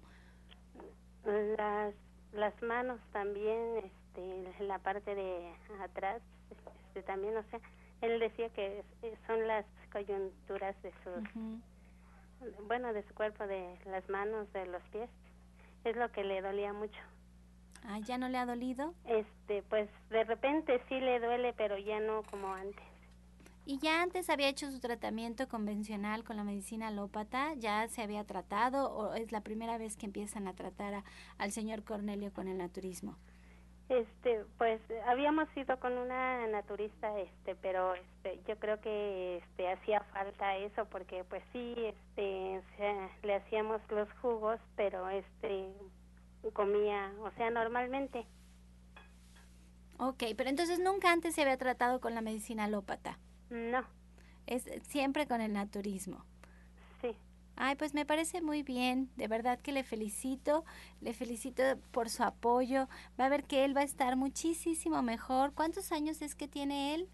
[1.26, 1.94] Las,
[2.34, 6.22] las manos también, este, la parte de atrás,
[6.88, 7.60] este, también, o sea,
[8.02, 8.84] él decía que
[9.28, 11.24] son las coyunturas de sus,
[12.68, 15.10] bueno, de su cuerpo, de las manos, de los pies.
[15.84, 17.00] Es lo que le dolía mucho.
[17.84, 18.94] Ah, ¿ya no le ha dolido?
[19.06, 22.84] Este, pues de repente sí le duele, pero ya no como antes.
[23.66, 27.54] ¿Y ya antes había hecho su tratamiento convencional con la medicina alópata?
[27.54, 31.04] ¿Ya se había tratado o es la primera vez que empiezan a tratar
[31.38, 33.16] al señor Cornelio con el naturismo?
[33.90, 40.02] Este, pues habíamos ido con una naturista, este, pero este, yo creo que este hacía
[40.14, 42.62] falta eso porque pues sí, este,
[43.24, 45.74] le hacíamos los jugos, pero este,
[46.54, 48.26] comía, o sea, normalmente.
[49.98, 53.20] Ok, pero entonces nunca antes se había tratado con la medicina alópata.
[53.50, 53.84] No.
[54.48, 56.24] Es siempre con el naturismo.
[57.02, 57.16] Sí.
[57.58, 60.64] Ay, pues me parece muy bien, de verdad que le felicito,
[61.02, 62.88] le felicito por su apoyo.
[63.20, 65.54] Va a ver que él va a estar muchísimo mejor.
[65.54, 67.10] ¿Cuántos años es que tiene él?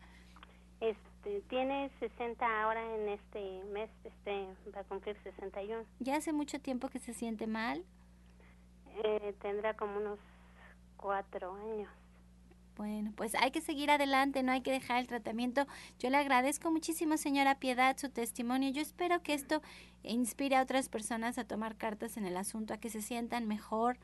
[0.80, 5.84] Este, tiene 60 ahora en este mes, este va a cumplir 61.
[6.00, 7.84] ¿Ya hace mucho tiempo que se siente mal?
[9.04, 10.20] Eh, tendrá como unos
[10.98, 11.90] cuatro años.
[12.78, 15.66] Bueno, pues hay que seguir adelante, no hay que dejar el tratamiento.
[15.98, 18.70] Yo le agradezco muchísimo, señora Piedad, su testimonio.
[18.70, 19.62] Yo espero que esto
[20.04, 23.98] inspire a otras personas a tomar cartas en el asunto, a que se sientan mejor,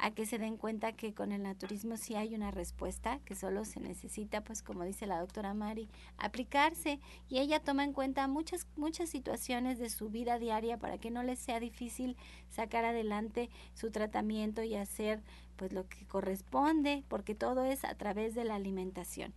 [0.00, 3.64] a que se den cuenta que con el naturismo sí hay una respuesta, que solo
[3.64, 8.66] se necesita, pues como dice la doctora Mari, aplicarse y ella toma en cuenta muchas,
[8.76, 12.16] muchas situaciones de su vida diaria para que no les sea difícil
[12.48, 15.22] sacar adelante su tratamiento y hacer
[15.56, 19.34] pues lo que corresponde, porque todo es a través de la alimentación.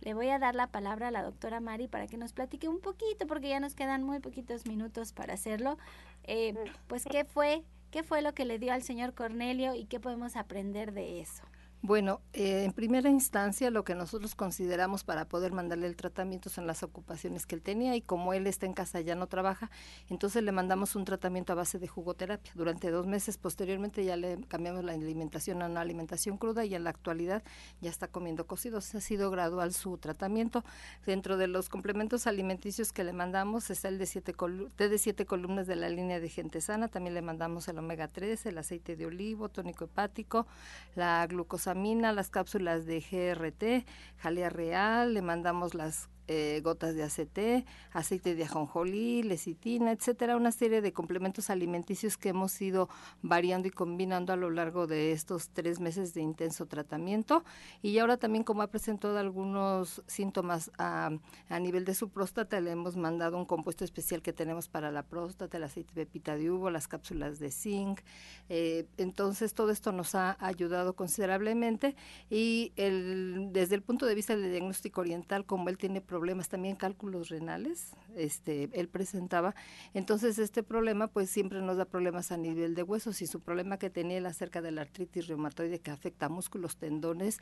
[0.00, 2.80] Le voy a dar la palabra a la doctora Mari para que nos platique un
[2.80, 5.78] poquito, porque ya nos quedan muy poquitos minutos para hacerlo.
[6.24, 6.54] Eh,
[6.86, 10.34] pues, ¿qué fue ¿Qué fue lo que le dio al señor Cornelio y qué podemos
[10.34, 11.44] aprender de eso?
[11.86, 16.66] Bueno, eh, en primera instancia lo que nosotros consideramos para poder mandarle el tratamiento son
[16.66, 19.70] las ocupaciones que él tenía y como él está en casa ya no trabaja,
[20.08, 23.36] entonces le mandamos un tratamiento a base de jugoterapia durante dos meses.
[23.36, 27.42] Posteriormente ya le cambiamos la alimentación a una alimentación cruda y en la actualidad
[27.82, 28.94] ya está comiendo cocidos.
[28.94, 30.64] Ha sido gradual su tratamiento.
[31.04, 34.34] Dentro de los complementos alimenticios que le mandamos está el de siete,
[34.78, 36.88] de siete columnas de la línea de gente sana.
[36.88, 40.46] También le mandamos el omega 3, el aceite de olivo, tónico hepático,
[40.94, 41.73] la glucosa
[42.12, 43.86] las cápsulas de GRT,
[44.18, 50.52] jalea real, le mandamos las eh, gotas de ACT, aceite de ajonjolí, lecitina, etcétera, una
[50.52, 52.88] serie de complementos alimenticios que hemos ido
[53.22, 57.44] variando y combinando a lo largo de estos tres meses de intenso tratamiento.
[57.82, 61.10] Y ahora también, como ha presentado algunos síntomas a,
[61.48, 65.02] a nivel de su próstata, le hemos mandado un compuesto especial que tenemos para la
[65.02, 68.00] próstata, el aceite de pepita de uvo, las cápsulas de zinc.
[68.48, 71.96] Eh, entonces, todo esto nos ha ayudado considerablemente
[72.30, 77.28] y desde el punto de vista del diagnóstico oriental, como él tiene problemas también cálculos
[77.28, 79.56] renales, este, él presentaba.
[79.94, 83.78] Entonces este problema pues siempre nos da problemas a nivel de huesos y su problema
[83.78, 87.40] que tenía él acerca de la artritis reumatoide que afecta músculos, tendones,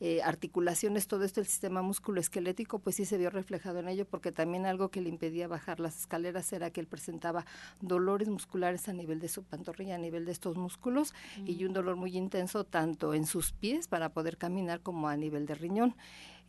[0.00, 4.32] eh, articulaciones, todo esto, el sistema musculoesquelético, pues sí se vio reflejado en ello porque
[4.32, 7.46] también algo que le impedía bajar las escaleras era que él presentaba
[7.80, 11.14] dolores musculares a nivel de su pantorrilla, a nivel de estos músculos
[11.46, 15.46] y un dolor muy intenso tanto en sus pies para poder caminar como a nivel
[15.46, 15.94] de riñón.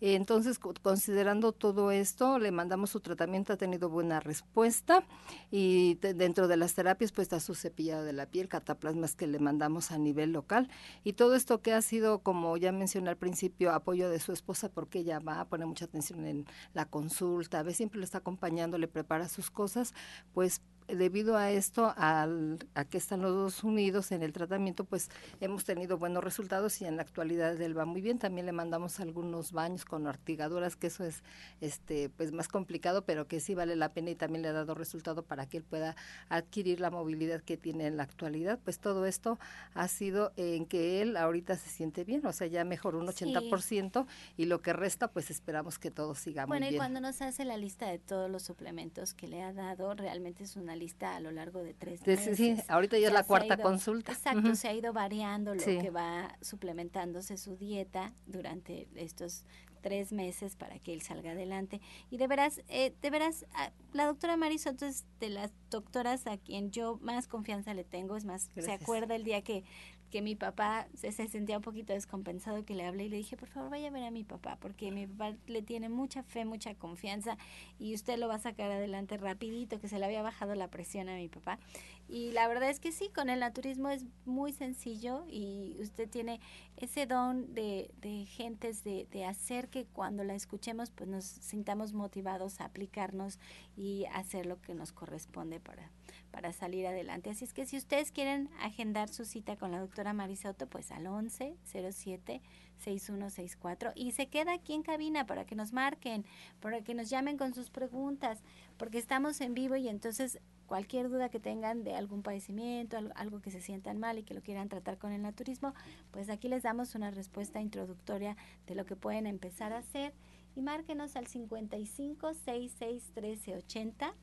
[0.02, 5.04] Entonces, considerando todo esto, le mandamos su tratamiento, ha tenido buena respuesta
[5.52, 9.40] y dentro de las terapias pues está su cepillado de la piel, cataplasmas que le
[9.40, 10.70] mandamos a nivel local.
[11.04, 14.70] Y todo esto que ha sido, como ya mencioné al principio, apoyo de su esposa
[14.70, 18.20] porque ella va a poner mucha atención en la consulta, a veces siempre le está
[18.20, 19.94] acompañando, le prepara sus cosas,
[20.34, 20.62] pues
[20.96, 25.10] debido a esto, al, a que están los dos unidos en el tratamiento, pues
[25.40, 28.20] hemos tenido buenos resultados y en la actualidad él va muy bien.
[28.20, 31.24] También le mandamos algunos baños con artigaduras, que eso es
[31.62, 34.74] este pues más complicado, pero que sí vale la pena y también le ha dado
[34.76, 35.96] resultado para que él pueda
[36.30, 38.60] adquirir la movilidad que tiene en la actualidad.
[38.64, 39.40] Pues todo esto
[39.74, 44.06] ha sido en que él ahorita se siente bien, o sea, ya mejor un 80%
[44.38, 46.64] y lo que resta, pues esperamos que todo siga muy bien.
[46.64, 49.94] Bueno, y cuando nos hace la lista de todos los suplementos que le ha dado,
[49.94, 52.38] realmente es una lista a lo largo de tres meses.
[52.38, 54.12] Sí, ahorita ya, es la cuarta consulta.
[54.12, 59.46] Exacto, se ha ido variando lo que va suplementándose su dieta durante estos
[59.82, 61.82] tres meses para que él salga adelante.
[62.10, 66.38] Y de veras, eh, de veras, ah, la doctora Marisoto es de las doctoras a
[66.38, 68.16] quien yo más confianza le tengo.
[68.16, 69.64] Es más, se acuerda el día que
[70.10, 73.50] que mi papá se, sentía un poquito descompensado que le hablé y le dije, por
[73.50, 76.76] favor, vaya a ver a mi papá, porque mi papá le tiene mucha fe, mucha
[76.76, 77.38] confianza
[77.78, 81.10] y usted lo va a sacar adelante rapidito, que se le había bajado la presión
[81.10, 81.60] a mi papá.
[82.08, 86.40] Y la verdad es que sí, con el naturismo es muy sencillo y usted tiene
[86.76, 91.94] ese don de, de gentes de, de hacer que cuando la escuchemos pues nos sintamos
[91.94, 93.38] motivados a aplicarnos
[93.78, 95.92] y hacer lo que nos corresponde para
[96.32, 97.30] para salir adelante.
[97.30, 101.08] Así es que si ustedes quieren agendar su cita con la doctora Marisoto, pues al
[101.08, 102.42] 11 07
[102.78, 106.26] 6164 y se queda aquí en cabina para que nos marquen,
[106.60, 108.42] para que nos llamen con sus preguntas,
[108.78, 113.52] porque estamos en vivo y entonces cualquier duda que tengan de algún padecimiento, algo que
[113.52, 115.74] se sientan mal y que lo quieran tratar con el naturismo,
[116.12, 120.14] pues aquí les damos una respuesta introductoria de lo que pueden empezar a hacer.
[120.56, 124.14] Y márquenos al 55 66 13 80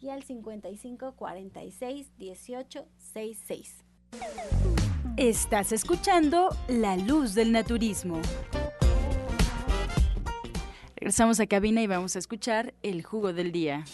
[0.00, 3.84] y al 55 46 18 66.
[5.16, 8.20] Estás escuchando La Luz del Naturismo.
[10.96, 13.84] Regresamos a cabina y vamos a escuchar el jugo del día.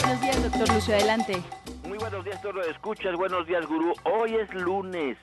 [0.00, 1.42] Buenos días, doctor Lucio, adelante.
[1.88, 3.16] Muy buenos días, todo escuchas.
[3.16, 3.92] Buenos días, gurú.
[4.04, 5.16] Hoy es lunes.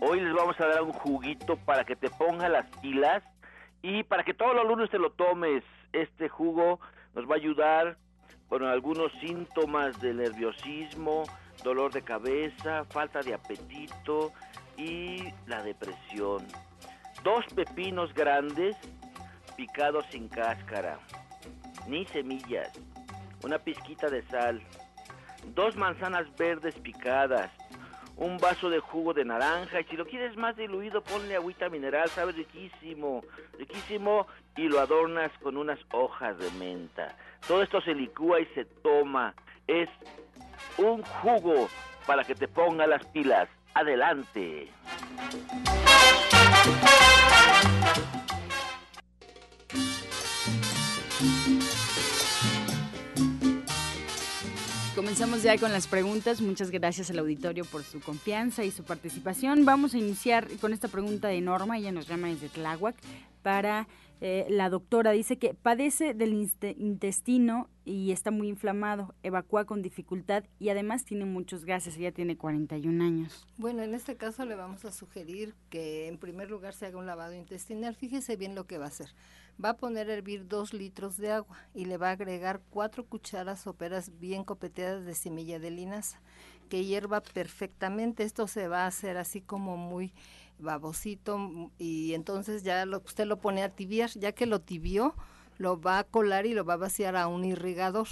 [0.00, 3.22] Hoy les vamos a dar un juguito para que te ponga las pilas
[3.82, 6.80] y para que todos los lunes te lo tomes este jugo
[7.14, 7.96] nos va a ayudar
[8.48, 11.24] con algunos síntomas de nerviosismo,
[11.64, 14.32] dolor de cabeza, falta de apetito
[14.76, 16.46] y la depresión.
[17.24, 18.76] Dos pepinos grandes
[19.56, 20.98] picados sin cáscara,
[21.88, 22.70] ni semillas.
[23.42, 24.60] una pizquita de sal,
[25.54, 27.50] dos manzanas verdes picadas,
[28.16, 32.08] un vaso de jugo de naranja y si lo quieres más diluido ponle agüita mineral,
[32.08, 33.22] sabe riquísimo,
[33.58, 37.14] riquísimo y lo adornas con unas hojas de menta.
[37.46, 39.34] Todo esto se licúa y se toma.
[39.66, 39.88] Es
[40.78, 41.68] un jugo
[42.06, 43.48] para que te ponga las pilas.
[43.74, 44.70] Adelante.
[55.16, 56.42] Comenzamos ya con las preguntas.
[56.42, 59.64] Muchas gracias al auditorio por su confianza y su participación.
[59.64, 61.78] Vamos a iniciar con esta pregunta de Norma.
[61.78, 62.94] Ella nos llama desde Tláhuac
[63.40, 63.88] para
[64.20, 65.12] eh, la doctora.
[65.12, 66.34] Dice que padece del
[66.76, 71.96] intestino y está muy inflamado, evacúa con dificultad y además tiene muchos gases.
[71.96, 73.46] Ella tiene 41 años.
[73.56, 77.06] Bueno, en este caso le vamos a sugerir que en primer lugar se haga un
[77.06, 77.94] lavado intestinal.
[77.94, 79.08] Fíjese bien lo que va a hacer
[79.62, 83.04] va a poner a hervir dos litros de agua y le va a agregar cuatro
[83.06, 86.20] cucharas soperas bien copeteadas de semilla de linaza,
[86.68, 88.24] que hierva perfectamente.
[88.24, 90.12] Esto se va a hacer así como muy
[90.58, 95.14] babosito y entonces ya lo, usted lo pone a tibiar, ya que lo tibió,
[95.58, 98.08] lo va a colar y lo va a vaciar a un irrigador.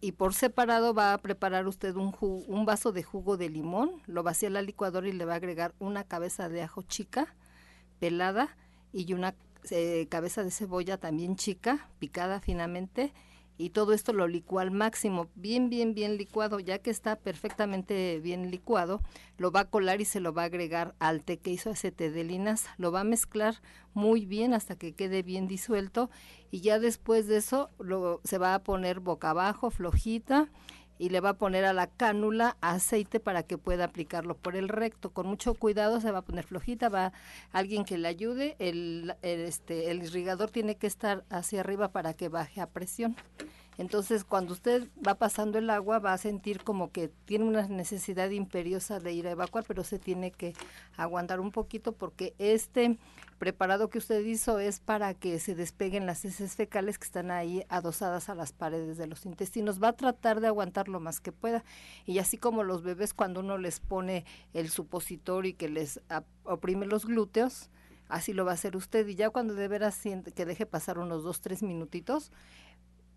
[0.00, 4.22] Y por separado va a preparar usted un, un vaso de jugo de limón, lo
[4.22, 7.34] vacía la licuadora y le va a agregar una cabeza de ajo chica,
[8.00, 8.54] pelada,
[8.92, 9.34] y una
[9.70, 13.12] eh, cabeza de cebolla también chica, picada finamente,
[13.56, 18.18] y todo esto lo licúa al máximo, bien, bien, bien licuado, ya que está perfectamente
[18.20, 19.00] bien licuado,
[19.38, 22.10] lo va a colar y se lo va a agregar al té que hizo té
[22.10, 23.62] de linaza, lo va a mezclar
[23.92, 26.10] muy bien hasta que quede bien disuelto
[26.50, 30.48] y ya después de eso lo, se va a poner boca abajo, flojita
[30.98, 34.68] y le va a poner a la cánula aceite para que pueda aplicarlo por el
[34.68, 35.10] recto.
[35.10, 37.12] Con mucho cuidado se va a poner flojita, va
[37.52, 38.56] alguien que le ayude.
[38.58, 43.16] El, este, el irrigador tiene que estar hacia arriba para que baje a presión.
[43.76, 48.30] Entonces, cuando usted va pasando el agua, va a sentir como que tiene una necesidad
[48.30, 50.54] imperiosa de ir a evacuar, pero se tiene que
[50.96, 52.98] aguantar un poquito porque este
[53.38, 57.64] preparado que usted hizo es para que se despeguen las heces fecales que están ahí
[57.68, 59.82] adosadas a las paredes de los intestinos.
[59.82, 61.64] Va a tratar de aguantar lo más que pueda.
[62.06, 66.00] Y así como los bebés cuando uno les pone el supositorio y que les
[66.44, 67.70] oprime los glúteos,
[68.08, 69.06] así lo va a hacer usted.
[69.08, 70.00] Y ya cuando de veras
[70.34, 72.30] que deje pasar unos dos, tres minutitos,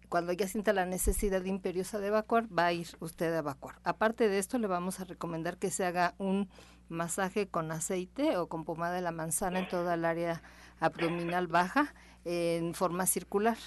[0.09, 3.75] cuando ya sienta la necesidad imperiosa de evacuar, va a ir usted a evacuar.
[3.83, 6.49] Aparte de esto, le vamos a recomendar que se haga un
[6.89, 10.41] masaje con aceite o con pomada de la manzana en toda el área
[10.79, 11.93] abdominal baja
[12.25, 13.57] en forma circular.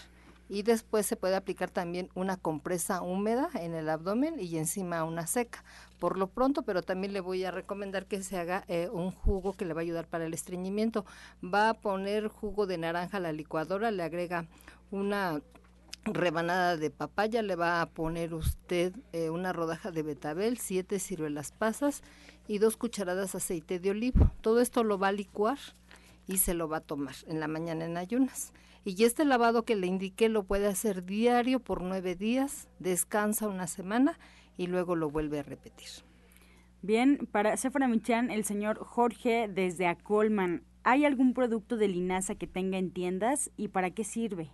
[0.49, 5.29] Y después se puede aplicar también una compresa húmeda en el abdomen y encima una
[5.29, 5.63] seca.
[6.01, 9.53] Por lo pronto, pero también le voy a recomendar que se haga eh, un jugo
[9.53, 11.05] que le va a ayudar para el estreñimiento.
[11.43, 14.49] Va a poner jugo de naranja a la licuadora, le agrega
[14.91, 15.41] una
[16.05, 21.53] rebanada de papaya, le va a poner usted eh, una rodaja de betabel, siete ciruelas
[21.53, 22.03] pasas
[22.49, 24.31] y dos cucharadas aceite de olivo.
[24.41, 25.59] Todo esto lo va a licuar
[26.27, 28.53] y se lo va a tomar en la mañana en ayunas.
[28.85, 33.67] Y este lavado que le indiqué lo puede hacer diario por nueve días, descansa una
[33.67, 34.19] semana
[34.57, 35.89] y luego lo vuelve a repetir.
[36.83, 42.47] Bien, para Sephora Michan, el señor Jorge desde Acolman, ¿hay algún producto de linaza que
[42.47, 44.51] tenga en tiendas y para qué sirve?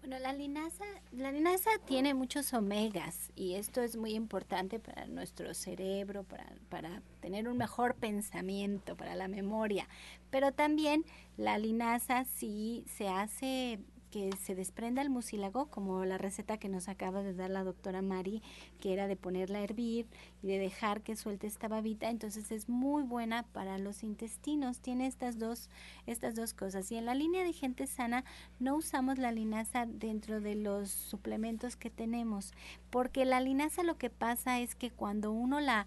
[0.00, 5.52] Bueno, la linaza, la linaza tiene muchos omegas y esto es muy importante para nuestro
[5.52, 9.86] cerebro, para, para tener un mejor pensamiento, para la memoria.
[10.30, 11.04] Pero también
[11.36, 13.78] la linaza sí se hace
[14.10, 18.02] que se desprenda el mucílago, como la receta que nos acaba de dar la doctora
[18.02, 18.42] Mari,
[18.80, 20.06] que era de ponerla a hervir
[20.42, 25.06] y de dejar que suelte esta babita, entonces es muy buena para los intestinos, tiene
[25.06, 25.70] estas dos,
[26.06, 26.90] estas dos cosas.
[26.90, 28.24] Y en la línea de gente sana
[28.58, 32.52] no usamos la linaza dentro de los suplementos que tenemos,
[32.90, 35.86] porque la linaza lo que pasa es que cuando uno la,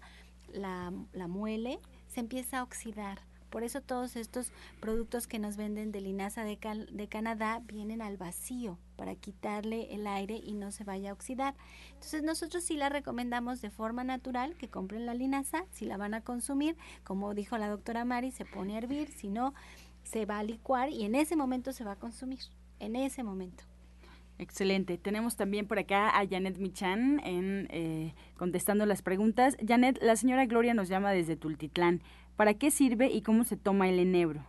[0.52, 3.20] la, la muele, se empieza a oxidar
[3.54, 4.50] por eso todos estos
[4.80, 6.58] productos que nos venden de linaza de,
[6.90, 11.54] de Canadá vienen al vacío para quitarle el aire y no se vaya a oxidar.
[11.92, 16.14] Entonces nosotros sí la recomendamos de forma natural que compren la linaza, si la van
[16.14, 19.54] a consumir, como dijo la doctora Mari, se pone a hervir, si no,
[20.02, 22.40] se va a licuar y en ese momento se va a consumir,
[22.80, 23.62] en ese momento.
[24.38, 24.98] Excelente.
[24.98, 29.56] Tenemos también por acá a Janet Michan en, eh, contestando las preguntas.
[29.64, 32.02] Janet, la señora Gloria nos llama desde Tultitlán.
[32.36, 34.40] ¿Para qué sirve y cómo se toma el enebro?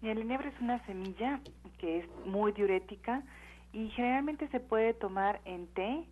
[0.00, 1.40] El enebro es una semilla
[1.78, 3.24] que es muy diurética
[3.72, 6.04] y generalmente se puede tomar en té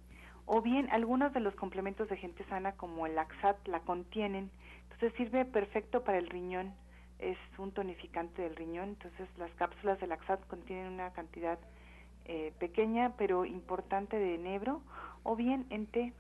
[0.45, 4.51] o bien algunos de los complementos de gente sana como el Laxat la contienen.
[4.85, 6.75] Entonces sirve perfecto para el riñón.
[7.21, 8.89] Es un tonificante del riñón.
[8.89, 11.61] Entonces las cápsulas de Laxat contienen una cantidad
[12.25, 14.83] eh, pequeña pero importante de enebro
[15.23, 16.13] o bien en té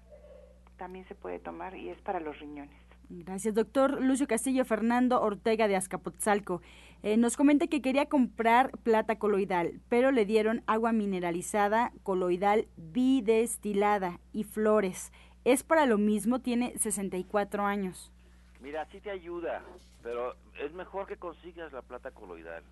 [0.76, 2.81] también se puede tomar y es para los riñones.
[3.14, 6.62] Gracias, doctor Lucio Castillo Fernando Ortega de Azcapotzalco.
[7.02, 14.18] Eh, nos comenta que quería comprar plata coloidal, pero le dieron agua mineralizada coloidal bidestilada
[14.32, 15.12] y flores.
[15.44, 16.40] ¿Es para lo mismo?
[16.40, 18.10] Tiene 64 años.
[18.62, 19.62] Mira, sí te ayuda,
[20.02, 22.64] pero es mejor que consigas la plata coloidal.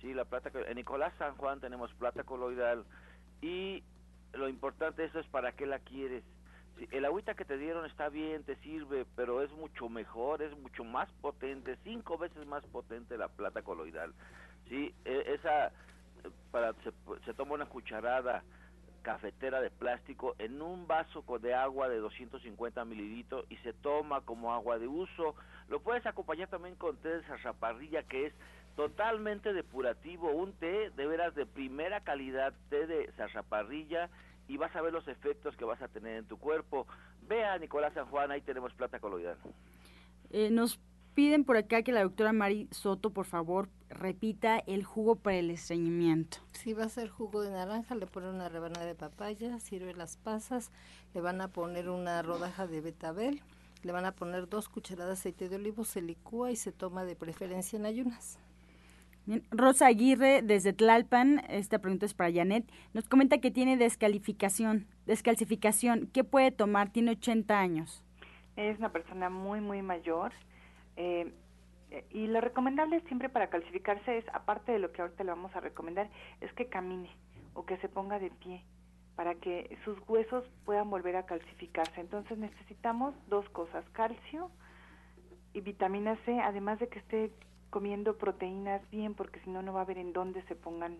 [0.00, 2.84] Sí, la plata en Nicolás San Juan tenemos plata coloidal
[3.42, 3.82] y
[4.34, 6.22] lo importante eso es para qué la quieres
[6.90, 10.84] el agüita que te dieron está bien, te sirve, pero es mucho mejor, es mucho
[10.84, 14.12] más potente, cinco veces más potente la plata coloidal.
[14.68, 15.72] Sí, e, esa
[16.50, 16.92] para se,
[17.24, 18.42] se toma una cucharada
[19.02, 24.52] cafetera de plástico en un vaso de agua de 250 mililitros y se toma como
[24.52, 25.36] agua de uso.
[25.68, 28.34] Lo puedes acompañar también con té de zarzaparrilla que es
[28.76, 34.08] totalmente depurativo, un té de veras de primera calidad, té de zarzaparrilla
[34.48, 36.86] y vas a ver los efectos que vas a tener en tu cuerpo.
[37.28, 39.36] Ve a Nicolás San Juan, ahí tenemos plata coloidal.
[40.30, 40.80] Eh, nos
[41.14, 45.50] piden por acá que la doctora Mari Soto, por favor, repita el jugo para el
[45.50, 46.38] estreñimiento.
[46.52, 50.16] Si va a ser jugo de naranja, le ponen una rebanada de papaya, sirve las
[50.16, 50.70] pasas,
[51.14, 53.42] le van a poner una rodaja de betabel,
[53.82, 57.04] le van a poner dos cucharadas de aceite de olivo, se licúa y se toma
[57.04, 58.38] de preferencia en ayunas.
[59.50, 66.08] Rosa Aguirre, desde Tlalpan, esta pregunta es para Janet, nos comenta que tiene descalificación, descalcificación.
[66.12, 66.90] ¿Qué puede tomar?
[66.90, 68.04] Tiene 80 años.
[68.56, 70.32] Es una persona muy, muy mayor.
[70.96, 71.32] Eh,
[72.10, 75.60] y lo recomendable siempre para calcificarse es, aparte de lo que ahorita le vamos a
[75.60, 76.10] recomendar,
[76.40, 77.10] es que camine
[77.54, 78.62] o que se ponga de pie
[79.16, 82.00] para que sus huesos puedan volver a calcificarse.
[82.00, 84.50] Entonces necesitamos dos cosas, calcio
[85.52, 87.30] y vitamina C, además de que esté
[87.74, 90.96] comiendo proteínas bien, porque si no, no va a haber en dónde se pongan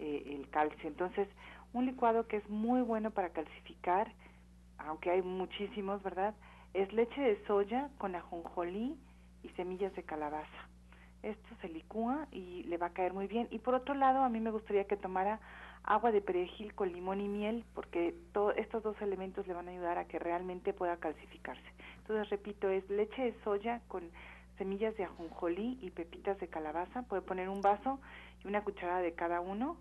[0.00, 0.88] eh, el calcio.
[0.88, 1.28] Entonces,
[1.72, 4.10] un licuado que es muy bueno para calcificar,
[4.76, 6.34] aunque hay muchísimos, ¿verdad?
[6.74, 8.98] Es leche de soya con ajonjolí
[9.44, 10.68] y semillas de calabaza.
[11.22, 13.46] Esto se licúa y le va a caer muy bien.
[13.52, 15.38] Y por otro lado, a mí me gustaría que tomara
[15.84, 18.16] agua de perejil con limón y miel, porque
[18.56, 21.70] estos dos elementos le van a ayudar a que realmente pueda calcificarse.
[21.98, 24.10] Entonces, repito, es leche de soya con
[24.58, 27.02] semillas de ajonjolí y pepitas de calabaza.
[27.02, 28.00] Puede poner un vaso
[28.44, 29.76] y una cucharada de cada uno.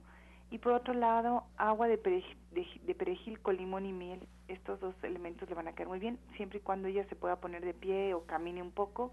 [0.51, 4.27] Y por otro lado, agua de perejil, con limón y miel.
[4.47, 7.37] Estos dos elementos le van a quedar muy bien, siempre y cuando ella se pueda
[7.37, 9.11] poner de pie o camine un poco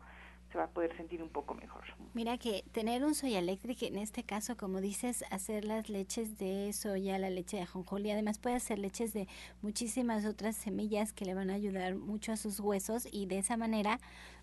[0.52, 1.82] se va a poder sentir un poco mejor.
[2.12, 6.70] Mira que tener un soya eléctrico, en este caso, como dices, hacer las leches de
[6.74, 9.28] soya, la leche de ajonjolí, además puede hacer leches de
[9.62, 13.56] muchísimas otras semillas que le van a ayudar mucho a sus huesos y de esa
[13.56, 13.98] manera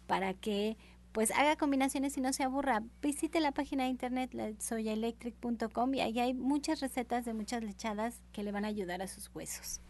[0.08, 0.78] para que
[1.12, 2.84] pues haga combinaciones y no se aburra.
[3.01, 8.43] Visite la página de internet soyaelectric.com y ahí hay muchas recetas de muchas lechadas que
[8.43, 9.82] le van a ayudar a sus huesos.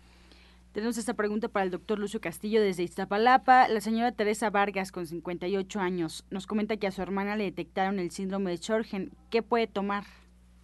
[0.72, 3.67] Tenemos esta pregunta para el doctor Lucio Castillo desde Iztapalapa.
[3.67, 7.97] La señora Teresa Vargas, con 58 años, nos comenta que a su hermana le detectaron
[7.97, 9.11] el síndrome de Sjorgen.
[9.32, 10.03] ¿Qué puede tomar?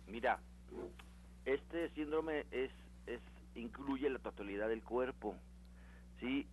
[0.07, 0.39] Mira,
[1.45, 2.69] este síndrome es,
[3.07, 3.19] es
[3.55, 5.35] incluye la totalidad del cuerpo.
[6.19, 6.47] ¿sí?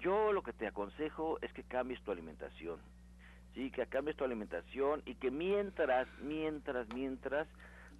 [0.00, 2.80] Yo lo que te aconsejo es que cambies tu alimentación
[3.56, 3.70] ¿sí?
[3.70, 7.48] que cambies tu alimentación y que mientras, mientras, mientras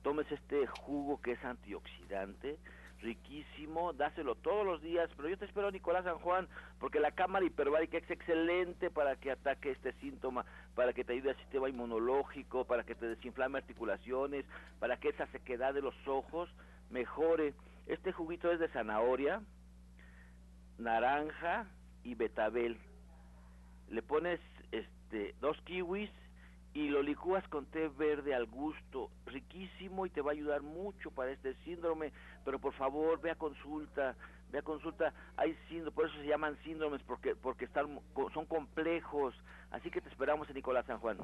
[0.03, 2.59] tomes este jugo que es antioxidante,
[3.01, 6.49] riquísimo, dáselo todos los días, pero yo te espero Nicolás San Juan,
[6.79, 10.45] porque la cámara hiperbárica es excelente para que ataque este síntoma,
[10.75, 14.45] para que te ayude al sistema inmunológico, para que te desinflame articulaciones,
[14.79, 16.49] para que esa sequedad de los ojos
[16.91, 17.55] mejore.
[17.87, 19.43] Este juguito es de zanahoria,
[20.79, 21.67] naranja
[22.03, 22.79] y betabel.
[23.89, 24.41] Le pones
[24.73, 24.95] este,
[25.41, 26.11] dos kiwis
[26.77, 31.11] y lo licúas con té verde al gusto, riquísimo y te va a ayudar mucho
[31.11, 32.13] para este síndrome,
[32.45, 34.15] pero por favor ve a consulta,
[34.53, 37.99] ve a consulta, hay síndromes, por eso se llaman síndromes, porque, porque están,
[38.35, 39.35] son complejos,
[39.71, 41.17] así que te esperamos en Nicolás San Juan.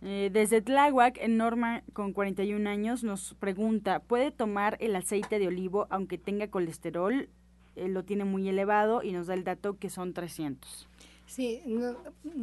[0.00, 5.86] Eh, desde Tláhuac, Norma, con 41 años, nos pregunta, ¿puede tomar el aceite de olivo
[5.90, 7.28] aunque tenga colesterol?
[7.76, 10.88] Lo tiene muy elevado y nos da el dato que son 300.
[11.26, 11.62] Sí,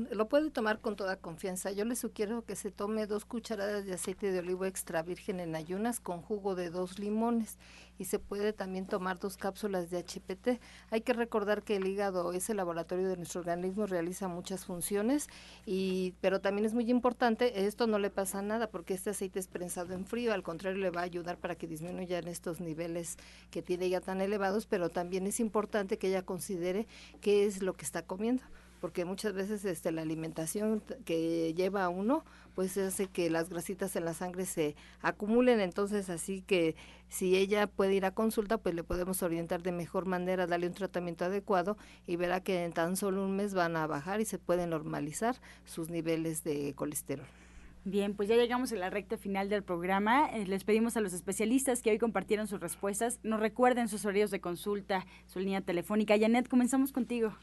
[0.10, 1.72] lo puede tomar con toda confianza.
[1.72, 5.56] Yo le sugiero que se tome dos cucharadas de aceite de olivo extra virgen en
[5.56, 7.58] ayunas con jugo de dos limones
[8.02, 10.60] y se puede también tomar dos cápsulas de HPT.
[10.90, 15.28] Hay que recordar que el hígado es el laboratorio de nuestro organismo, realiza muchas funciones,
[15.68, 19.48] y, pero también es muy importante, esto no le pasa nada porque este aceite es
[19.48, 23.18] prensado en frío, al contrario le va a ayudar para que disminuyan estos niveles
[23.52, 26.88] que tiene ya tan elevados, pero también es importante que ella considere
[27.22, 28.42] qué es lo que está comiendo
[28.82, 32.26] porque muchas veces este, la alimentación que lleva a uno
[32.56, 36.76] pues hace que las grasitas en la sangre se acumulen, entonces así que
[37.12, 40.74] Si ella puede ir a consulta, pues le podemos orientar de mejor manera, darle un
[40.74, 41.78] tratamiento adecuado
[42.08, 45.36] y verá que en tan solo un mes van a bajar y se pueden normalizar
[45.66, 47.28] sus niveles de colesterol.
[47.84, 50.30] Bien, pues ya llegamos a la recta final del programa.
[50.30, 53.20] Eh, les pedimos a los especialistas que hoy compartieron sus respuestas.
[53.24, 56.18] Nos recuerden sus horarios de consulta, su línea telefónica.
[56.18, 57.36] Janet, comenzamos contigo.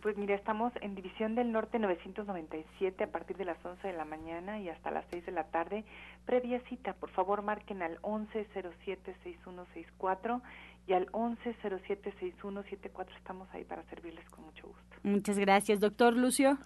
[0.00, 4.06] Pues mira, estamos en División del Norte 997 a partir de las 11 de la
[4.06, 5.84] mañana y hasta las 6 de la tarde.
[6.24, 10.40] Previa cita, por favor marquen al 1107-6164
[10.86, 13.16] y al 1107-6174.
[13.18, 14.96] Estamos ahí para servirles con mucho gusto.
[15.02, 16.56] Muchas gracias, doctor Lucio.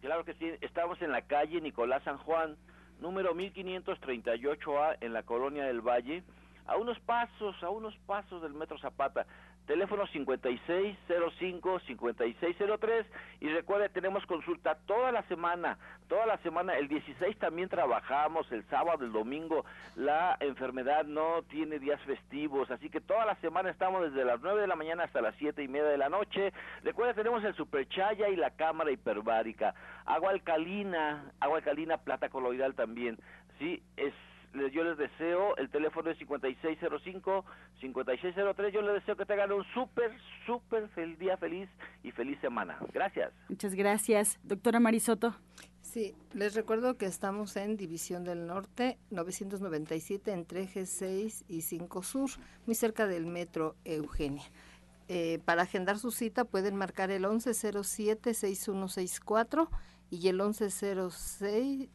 [0.00, 2.56] Claro que sí, estamos en la calle Nicolás San Juan,
[3.00, 6.22] número 1538A en la colonia del Valle,
[6.66, 9.26] a unos pasos, a unos pasos del Metro Zapata
[9.66, 13.04] teléfono 5605-5603
[13.40, 18.64] y recuerde tenemos consulta toda la semana, toda la semana, el 16 también trabajamos, el
[18.68, 19.64] sábado, el domingo,
[19.96, 24.60] la enfermedad no tiene días festivos, así que toda la semana estamos desde las 9
[24.60, 26.52] de la mañana hasta las siete y media de la noche,
[26.82, 33.18] recuerde tenemos el superchaya y la cámara hiperbárica, agua alcalina, agua alcalina, plata coloidal también,
[33.58, 34.12] sí, es
[34.72, 40.12] yo les deseo, el teléfono es 5605-5603, yo les deseo que tengan un súper,
[40.44, 41.68] súper feliz día feliz
[42.02, 42.78] y feliz semana.
[42.92, 43.32] Gracias.
[43.48, 44.38] Muchas gracias.
[44.42, 45.36] Doctora Marisoto.
[45.80, 52.02] Sí, les recuerdo que estamos en División del Norte 997 entre eje 6 y 5
[52.02, 52.30] Sur,
[52.66, 54.42] muy cerca del metro Eugenia.
[55.08, 59.68] Eh, para agendar su cita pueden marcar el 1107-6164
[60.10, 61.88] y el 1106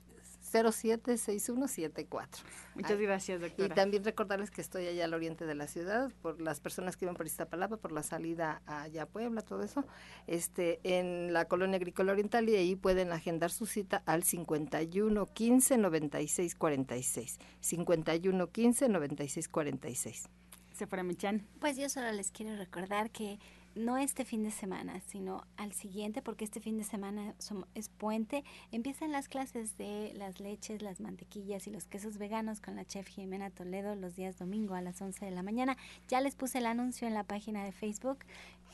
[0.51, 2.43] 076174.
[2.75, 3.73] Muchas gracias, doctora.
[3.73, 7.05] Y también recordarles que estoy allá al oriente de la ciudad, por las personas que
[7.05, 9.85] iban por Iztapalapa, por la salida allá a Puebla, todo eso,
[10.27, 15.77] este, en la colonia agrícola oriental y ahí pueden agendar su cita al 51 15
[15.77, 17.39] 96 46.
[17.59, 20.29] 51 15 96 46.
[20.73, 21.45] Se fuera Michan.
[21.59, 23.39] Pues yo solo les quiero recordar que
[23.75, 27.35] no este fin de semana, sino al siguiente, porque este fin de semana
[27.73, 32.75] es puente, empiezan las clases de las leches, las mantequillas y los quesos veganos con
[32.75, 35.77] la chef Jimena Toledo los días domingo a las 11 de la mañana.
[36.07, 38.19] Ya les puse el anuncio en la página de Facebook,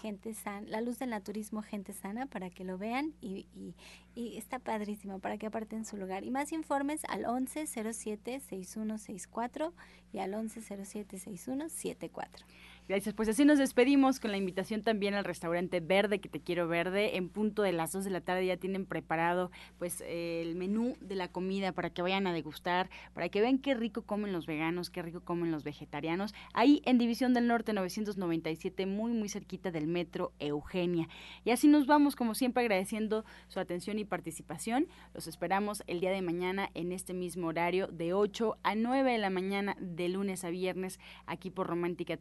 [0.01, 3.75] Gente Sana, La Luz del Naturismo Gente Sana, para que lo vean y, y,
[4.15, 6.23] y está padrísimo, para que aparten su lugar.
[6.23, 9.73] Y más informes al 1107-6164
[10.13, 12.45] y al 1107-6174.
[12.87, 16.69] Gracias, pues así nos despedimos con la invitación también al restaurante Verde, que te quiero
[16.69, 17.17] verde.
[17.17, 21.15] En punto de las 2 de la tarde ya tienen preparado pues el menú de
[21.15, 24.89] la comida para que vayan a degustar, para que vean qué rico comen los veganos,
[24.89, 26.33] qué rico comen los vegetarianos.
[26.53, 31.09] Ahí en División del Norte 997, muy muy cerquita del metro Eugenia.
[31.43, 34.87] Y así nos vamos como siempre agradeciendo su atención y participación.
[35.13, 39.17] Los esperamos el día de mañana en este mismo horario de 8 a 9 de
[39.17, 42.15] la mañana de lunes a viernes aquí por Romántica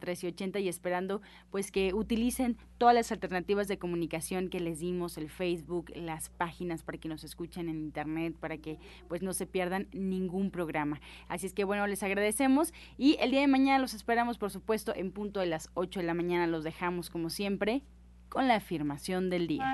[0.57, 5.29] 1380 y esperando pues que utilicen todas las alternativas de comunicación que les dimos, el
[5.29, 9.87] Facebook, las páginas para que nos escuchen en internet, para que pues no se pierdan
[9.91, 10.99] ningún programa.
[11.27, 14.93] Así es que bueno, les agradecemos y el día de mañana los esperamos por supuesto
[14.95, 17.83] en punto de las 8 de la mañana los dejamos como siempre
[18.29, 19.73] con la afirmación del día.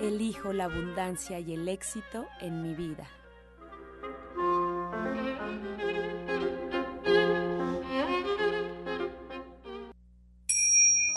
[0.00, 3.08] Elijo la abundancia y el éxito en mi vida.